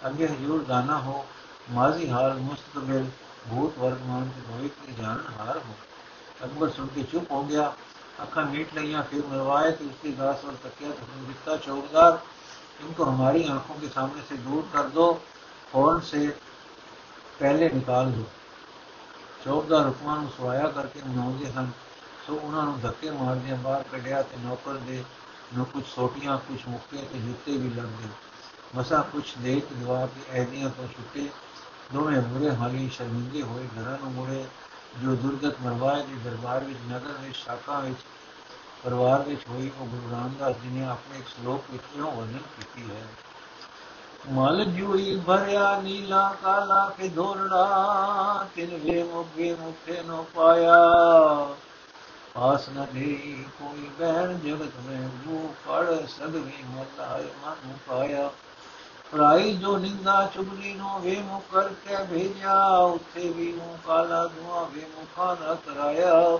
اگے 0.03 0.25
حضور 0.25 0.61
دانا 0.61 1.05
ہو، 1.05 1.23
ماضی 1.71 2.11
حال، 2.11 2.33
مستقبل، 2.33 3.03
بھوت 3.49 3.79
ورتمان 3.79 4.29
کے 4.37 4.41
بھوت 4.47 4.87
کی 4.87 4.93
جان 5.03 5.19
ہار 5.39 5.57
ہو۔ 5.57 5.73
اکبر 6.41 6.69
سن 6.77 6.87
کے 6.95 7.03
چپ 7.13 7.33
ہو 7.33 7.49
گیا 7.49 7.71
اکھا 8.19 8.41
میٹ 8.41 8.75
لیا 8.75 9.03
پھر 9.11 9.21
مروائے 9.29 9.73
تو 9.73 9.85
اس 9.85 9.95
کی 10.03 10.13
گاس 10.19 10.45
اور 10.45 10.53
تکیا 10.63 10.89
تو 11.45 11.57
چوکدار۔ 11.65 12.13
इनको 12.80 13.04
हमारी 13.04 13.44
आंखों 13.50 13.76
के 13.76 13.88
सामने 13.90 14.22
से 14.30 14.38
दूर 14.40 14.70
कर 14.74 14.90
दो 14.90 15.06
फौरन 15.72 16.02
से 16.06 16.26
ਪਹਿਲੇ 17.40 17.70
ਨਿਕਾਲ 17.70 18.12
ਦੋ 18.12 18.24
ਚੌਕਦਾਰ 19.46 19.88
ਹੁਕਮਾਂ 19.88 20.16
ਨੂੰ 20.18 20.30
ਸਵਾਇਆ 20.38 20.68
ਕਰਕੇ 20.68 21.02
ਮਨਾਉਂਦੇ 21.08 21.52
ਹਨ 21.52 21.72
ਸੋ 22.28 22.36
ਉਹਨਾਂ 22.36 22.64
ਨੂੰ 22.64 22.80
ਧੱਕੇ 22.82 23.12
ਮਾਰਦਿਆਂ 23.12 23.58
ਬਾਹਰ 23.58 23.84
ਕੱਢਿਆ 23.92 24.22
ਤੇ 24.22 24.38
ਨੌਕਰ 24.38 24.78
ਦੇ 24.88 25.04
ਨੂੰ 25.54 25.66
ਕੁਝ 25.66 25.84
ਸੋਟੀਆਂ 25.86 26.38
ਕੁਝ 26.38 26.60
ਮੁੱਕੇ 26.68 27.02
ਤੇ 27.14 27.20
ਜੁੱਤੇ 27.20 27.58
ਵੀ 27.58 27.70
ਲੱਗ 27.70 27.86
ਗਏ 27.86 28.10
ਮਸਾ 28.76 29.02
ਕੁਝ 29.02 29.24
ਦੇ 29.38 29.60
ਕੇ 29.60 29.76
ਦਵਾ 29.76 30.06
ਕੇ 30.06 30.40
ਐਦੀਆਂ 30.40 30.70
ਤੋਂ 30.70 30.88
ਛੁੱਟੇ 30.88 31.30
ਦੋਵੇਂ 31.94 32.22
ਬੁਰੇ 32.22 32.56
ਹਾਲੀ 32.56 32.90
ਸ਼ਰਮਿੰਦੇ 32.90 33.42
ਹੋਏ 33.42 33.68
ਘਰਾਂ 33.76 33.98
ਨੂੰ 34.00 34.12
ਮੁੜੇ 34.12 34.46
ਜੋ 35.04 35.16
ਦੁਰਗਤ 35.16 35.62
ਮਰਵਾਏ 35.62 36.04
ਦੇ 36.04 36.16
ਦਰਬਾਰ 36.24 36.64
ਵਿੱਚ 36.64 36.80
ਨਗਰ 36.88 37.22
ਵਿੱਚ 37.22 37.36
ਸ਼ਾਖਾ 37.36 37.80
ਵਿੱਚ 37.80 38.00
ਪਰਿਵਾਰ 38.85 39.23
ਵਿੱਚ 39.23 39.41
ਹੋਈ 39.49 39.71
ਉਹ 39.81 39.87
ਗੁਰੂ 39.87 40.11
ਰਾਮਦਾਸ 40.13 40.55
ਜੀ 40.63 40.69
ਨੇ 40.69 40.87
ਆਪਣੇ 40.87 41.19
ਇੱਕ 41.19 41.29
ਸ਼ਲੋਕ 41.29 41.65
ਵਿੱਚ 41.71 41.83
ਇਹੋ 41.97 42.11
ਵਰਣਨ 42.11 42.39
ਕੀਤੀ 42.39 42.91
ਹੈ। 42.91 43.03
ਮਲ 44.31 44.65
ਜੂਈ 44.65 45.21
ਭਰਿਆ 45.27 45.81
ਨੀਲਾ 45.81 46.37
ਕਾਲਾ 46.43 46.95
ਕੇ 46.99 47.09
ਧੋਰੜਾ 47.09 48.47
ਤਿਨ 48.55 48.77
ਵੇ 48.77 49.03
ਮੁਗੇ 49.03 49.57
ਮੁਖੇ 49.61 50.03
ਨੋ 50.03 50.27
ਪਾਇਆ। 50.35 50.77
ਪਾਸ 52.35 52.69
ਨ 52.69 52.87
ਦੇ 52.95 53.45
ਕੋਈ 53.59 53.91
ਬਹਿਣ 53.99 54.39
ਜਗਤ 54.39 54.73
ਮੈਂ 54.87 55.09
ਮੂਹ 55.27 55.49
ਪੜ 55.67 56.07
ਸਗਵੀ 56.09 56.65
ਮਤਾਇ 56.71 57.23
ਮਨ 57.23 57.79
ਪਾਇਆ। 57.89 58.31
ਪਰਾਈ 59.13 59.57
ਜੋ 59.57 59.79
ਨਿੰਦਾ 59.79 60.31
ਚੁਗਲੀ 60.35 60.75
ਨੋ 60.75 60.99
ਵੇ 60.99 61.23
ਮੁਖ 61.23 61.45
ਕਰ 61.53 61.69
ਕੇ 61.69 62.05
ਭੇਜਿਆ, 62.11 62.77
ਉੱਥੇ 62.77 63.29
ਵੀ 63.29 63.53
ਮੂਹ 63.53 63.79
ਕਾਲਾ 63.87 64.27
ਧੂਆ 64.27 64.69
ਵੇ 64.75 64.87
ਮੁਖਾ 64.97 65.37
ਨਾ 65.41 65.55
ਕਰਾਇਆ 65.55 66.39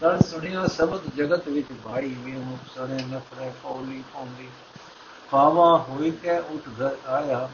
ਤਨ 0.00 0.20
ਸੁਣਿਆ 0.20 0.66
ਸ਼ਬਦ 0.66 1.00
ਜਗਤ 1.16 1.48
ਵਿੱਚ 1.48 1.66
ਭਾਈ 1.84 2.14
ਵੇ 2.14 2.32
ਮੁਖ 2.32 2.58
ਸਣੇ 2.74 3.02
ਨਫਰੇ 3.02 3.50
ਪੌਲੀ 3.62 4.02
ਪੌਂਦੀ 4.14 4.48
ਪਾਵਾ 5.30 5.78
ਹੋਈ 5.78 6.10
ਕੇ 6.10 6.38
ਉਠ 6.38 6.68
ਘਰ 6.80 6.96
ਆਇਆ। 7.06 7.48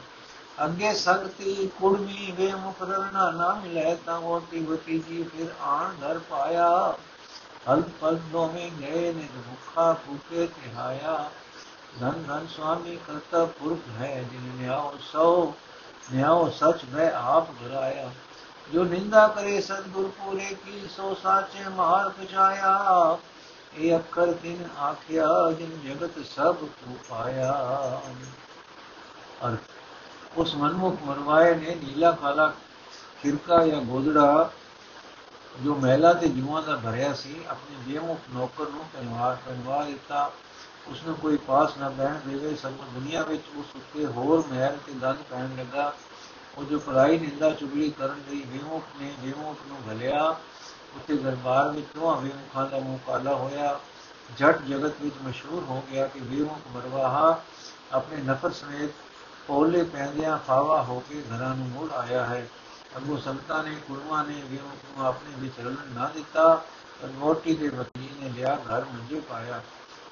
ਅੱਗੇ 0.65 0.93
ਸੰਗਤੀ 0.93 1.69
ਕੁੜਮੀ 1.79 2.33
ਵੇ 2.37 2.51
ਮੁਕਰਨਾ 2.53 3.29
ਨਾ 3.31 3.53
ਮਿਲੇ 3.53 3.95
ਤਾਂ 4.05 4.19
ਹੋਤੀ 4.19 4.65
ਹੋਤੀ 4.65 4.99
ਜੀ 4.99 5.23
ਫਿਰ 5.23 5.47
ਆਣ 5.61 5.93
ਘਰ 5.93 6.19
ਪਾਇਆ। 6.19 6.95
ਹਲ 7.69 7.81
ਪਲ 8.01 8.15
ਦੋਵੇਂ 8.15 8.71
ਗਏ 8.71 9.13
ਨੇ 9.13 9.27
ਭੁੱਖਾ 9.35 9.93
ਭੁਕੇ 9.93 10.47
ਤੇ 10.47 10.69
ਆਇਆ 10.77 11.29
ਧਨ 11.99 12.23
ਧਨ 12.27 12.47
ਸੁਆਮੀ 12.47 12.97
ਕਰਤਾ 13.07 13.45
ਪੁਰਖ 13.45 14.01
ਹੈ 14.01 14.23
ਜਿਨ 14.31 14.51
ਨਿਆਉ 14.55 14.91
ਸੋ, 15.01 15.53
ਨਿਆਉ 16.13 16.49
ਸਚ 16.49 16.85
ਮੈਂ 16.93 17.11
ਆਪ 17.11 17.51
ਘਰਾਇਆ। 17.51 18.11
ਜੋ 18.73 18.83
ਨਿੰਦਾ 18.83 19.27
ਕਰੇ 19.27 19.61
ਸਤਗੁਰ 19.61 20.07
ਪੂਰੇ 20.07 20.55
ਕੀ, 20.65 20.87
ਸੋ 20.97 21.13
ਸਾਚੇ 21.13 21.69
ਮਾਰ 21.69 22.09
ਪਛਾਇਆ। 22.09 23.17
ਇਹ 23.75 23.97
ਅੱਖਰ 23.97 24.25
ਦਿਨ 24.25 24.69
ਆਖਿਆ, 24.79 25.51
ਜਿਨ 25.51 25.79
ਜਗਤ 25.81 26.25
ਸਭ 26.25 26.55
ਕੋ 26.55 26.97
ਪਾਇਆ। 27.09 27.51
ਅਰ 29.47 29.55
ਉਸ 30.37 30.55
ਮਨਮੁਖ 30.55 31.01
ਮਰਵਾਏ 31.03 31.55
ਨੇ 31.55 31.75
ਨੀਲਾ 31.75 32.11
ਕਾਲਾ 32.11 32.53
ਖਿਰਕਾ 33.21 33.67
ਜਾਂ 33.67 33.81
ਗੋਦੜਾ, 33.81 34.51
ਜੋ 35.63 35.75
ਮਹਿਲਾ 35.75 36.13
ਤੇ 36.13 36.27
ਜੂਆਂ 36.27 36.61
ਦਾ 36.61 36.75
ਭਰਿਆ 36.75 37.13
ਸੀ, 37.13 37.35
ਆਪਣੇ 37.47 37.75
ਬੇਮੁਖ 37.87 38.19
ਨੌਕਰ 38.33 38.69
ਨੂੰ 38.69 38.85
ਪਹਿਨਵਾ 38.93 39.37
ਪਹਿਨਵਾ 39.45 39.83
ਦਿੱਤਾ। 39.83 40.31
ਉਸ 40.87 41.03
ਨੂੰ 41.03 41.15
ਕੋਈ 41.15 41.37
ਪਾਸ 41.37 41.77
ਨਾ 41.77 41.89
ਬਹਿਣ 41.89 42.19
ਦੇਵੇ 42.27 42.55
ਸਭ 42.55 42.69
ਦੁਨੀਆ 42.69 43.23
ਵਿੱਚ 43.23 43.43
ਉਸ 43.57 43.65
ਉੱਤੇ 43.75 44.05
ਹੋਰ 44.05 44.43
ਮਹਿਲ 44.51 44.77
ਤੇ 44.85 44.93
ਗੰਦ 45.01 45.17
ਪੈਣ 45.29 45.55
ਲੱਗਾ। 45.57 45.93
ਉਹ 46.57 46.63
ਜੋ 46.63 46.79
ਪੜਾਈ 46.79 47.19
ਨਿੰਦਾ 47.19 47.51
ਚੁਗਲੀ 47.51 47.91
ਕਰਨ 47.91 48.21
ਲਈ 48.29 48.43
ਵਿਮੁਖ 48.47 48.83
ਨੇ 49.01 49.13
ਬੇਮੁਖ 49.19 49.57
ਨੂੰ 49.67 49.77
ਭਲਿਆ 49.87 50.29
ਉੱਤੇ 50.95 51.17
ਦਰਬਾਰ 51.17 51.69
ਵਿੱਚ 51.69 51.87
ਦੋਹਾਂ 51.95 52.21
ਬੇਮੁਖਾਂ 52.21 52.67
ਦਾ 52.67 52.79
ਮੁਕਾਲਾ 52.79 53.35
ਹੋਇਆ। 53.35 53.79
ਜੱਟ 54.37 54.61
ਜਗਤ 54.61 54.93
ਵਿੱਚ 55.01 55.15
ਮਸ਼ਹੂਰ 55.23 55.63
ਹੋ 55.63 55.83
ਗਿਆ 55.91 56.07
ਕਿ 56.07 56.19
ਵਿਮੁਖ 56.19 56.75
ਮਰਵਾਹਾ, 56.75 57.41
ਆਪਣੇ 57.91 58.17
ਨਫਰ 58.17 58.51
ਸਮੇਤ 58.51 58.89
ਪੌਲੇ 59.47 59.83
ਪੈਂਦਿਆਂ 59.83 60.37
ਫਾਵਾ 60.37 60.83
ਹੋ 60.83 61.03
ਕੇ 61.09 61.21
ਘਰਾਂ 61.21 61.55
ਨੂੰ 61.55 61.69
ਮੁੜ 61.69 61.91
ਆਇਆ 61.91 62.25
ਹੈ। 62.25 62.47
ਅਗੋ 62.97 63.17
ਸੰਤਾਂ 63.17 63.63
ਨੇ 63.63 63.75
ਗੁਰੂਆਂ 63.87 64.23
ਨੇ 64.23 64.41
ਵਿਮੁਖ 64.45 64.97
ਨੂੰ 64.97 65.07
ਆਪਣੇ 65.07 65.31
ਵਿੱਚ 65.37 65.53
ਰਲਣ 65.59 65.93
ਨਾ 65.93 66.07
ਦਿੱਤਾ, 66.07 66.61
ਪਰ 67.01 67.07
ਮੋਟੀ 67.07 67.55
ਦੇ 67.55 67.67
ਵਕੀਲ 67.67 68.23
ਨੇ 68.23 68.29
ਲਿਆ 68.29 68.55
ਘਰ 68.55 68.85
ਮੰਜੇ 68.85 69.19
ਪਾਇਆ। 69.19 69.61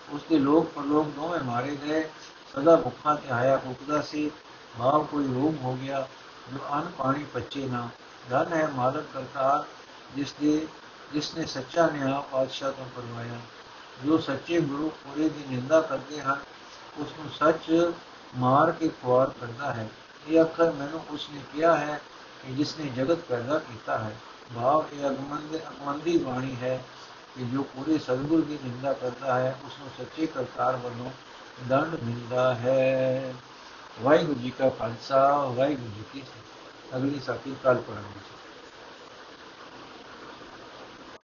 ਉਸ 0.10 0.22
ਦੇ 0.30 0.40
ਲੋਕ 0.40 0.66
ਪਰਲੋਕ 0.66 1.08
ਦੋਵੇਂ 1.08 1.40
ਮਾਰੇ 1.40 1.78
ਗਏ। 1.86 2.10
ਸਦਾ 2.56 2.76
ਭੁੱਖਾ 2.76 3.16
ਤੇ 3.16 3.30
ਆਇਆ 3.30 3.58
ਭੁੱਖਦਾ 3.58 4.02
ਸੀ। 4.02 4.32
ਭਾਵ 4.80 5.04
ਕੋਈ 5.04 5.28
ਰੋਗ 5.28 5.64
ਹੋ 5.64 5.74
ਗਿਆ। 5.74 6.08
ਅਨ 6.58 6.92
ਪਾਣੀ 6.98 7.26
ਪੱਚੇ 7.34 7.68
ਨਾ, 7.68 7.90
ਧਨ 8.30 8.54
ਹੈ 8.54 8.68
ਮਾਲਕ 8.68 9.04
ਕਰਤਾਰ, 9.14 9.64
ਜਿਸ 10.16 10.34
ਦੇ, 10.42 10.68
ਜਿਸ 11.14 11.36
ਨੇ 11.36 11.46
ਸੱਚਾ 11.46 11.88
ਨਿਆਂ 11.88 12.22
ਪਾਤਸ਼ਾਹ 12.22 12.72
ਤੋਂ 12.72 12.86
ਕਰਵਾਇਆ 12.96 13.40
ਜੋ 14.06 14.18
ਸੱਚੇ 14.18 14.62
ਗੁਰੂ 14.62 14.90
ਪੂਰੇ 14.90 15.30
ਦੀ 15.30 15.44
ਨਿੰਦਾ 15.50 15.82
ਕਰਦੇ 15.82 16.22
ਹਨ 16.22 16.38
ਉਸ 16.98 17.08
ਨੂੰ 17.20 17.30
ਸੱਚ 17.32 17.92
ਮਾਰ 18.36 18.72
ਕੇ 18.72 18.88
ਖੁਆਰ 18.88 19.30
ਕਰਦਾ 19.30 19.74
ਹੈ। 19.74 19.90
ਇਹ 20.28 20.42
ਅੱਖਰ 20.42 20.72
ਮੈਨੂੰ 20.72 21.02
ਉਸ 21.10 21.30
ਨੇ 21.30 21.42
ਕਿਹਾ 21.54 21.78
ਹੈ 21.78 22.02
ਕਿ 22.46 22.54
ਜਿਸ 22.54 22.78
ਨੇ 22.80 22.90
ਜਗਤ 22.90 23.18
ਪੈਦਾ 23.18 23.60
ਕੀਤਾ 23.60 23.98
ਹੈ। 23.98 24.16
ਭਾਵ 24.56 24.86
ਇਹ 24.94 25.10
ਅਗਮਨ 25.10 25.48
ਦੇ 25.52 25.58
ਅਗਮੰਦੀ 25.58 26.18
ਬਾਣੀ 26.18 26.56
ਹੈ 26.62 26.84
ਕਿ 27.36 27.46
ਜੋ 27.46 27.64
ਪੂਰੇ 27.64 27.98
ਸਤਿਗੁਰ 27.98 28.42
ਦੀ 28.42 28.60
ਨਿੰਦਾ 28.64 28.94
ਕਰਦਾ 28.94 29.40
ਹੈ 29.40 29.58
ਉਸ 29.66 29.72
ਨੂੰ 29.80 29.90
ਸੱਚੇ 29.98 30.26
ਕਰਤਾਰ 30.26 30.76
ਵੱਲੋਂ 30.76 31.12
ਦੰਡ 31.68 31.96
ਮਿਲਦਾ 32.04 32.56
ਹੈ। 32.56 33.34
ਵਾਹਿਗੁਰੂ 34.02 34.40
ਜੀ 34.40 34.50
ਕਾ 34.50 34.70
ਖਾਲਸਾ 34.70 35.46
ਵਾਹਿਗੁਰੂ 35.46 35.88
ਜੀ 35.88 36.04
ਕੀ 36.14 36.22
ਫਤਿਹ। 36.22 36.98
ਅਗਲੀ 36.98 37.20
ਸਾਖੀ 37.20 37.56
ਕੱਲ 37.64 37.76
ਪੜਾਂਗੇ 37.76 38.39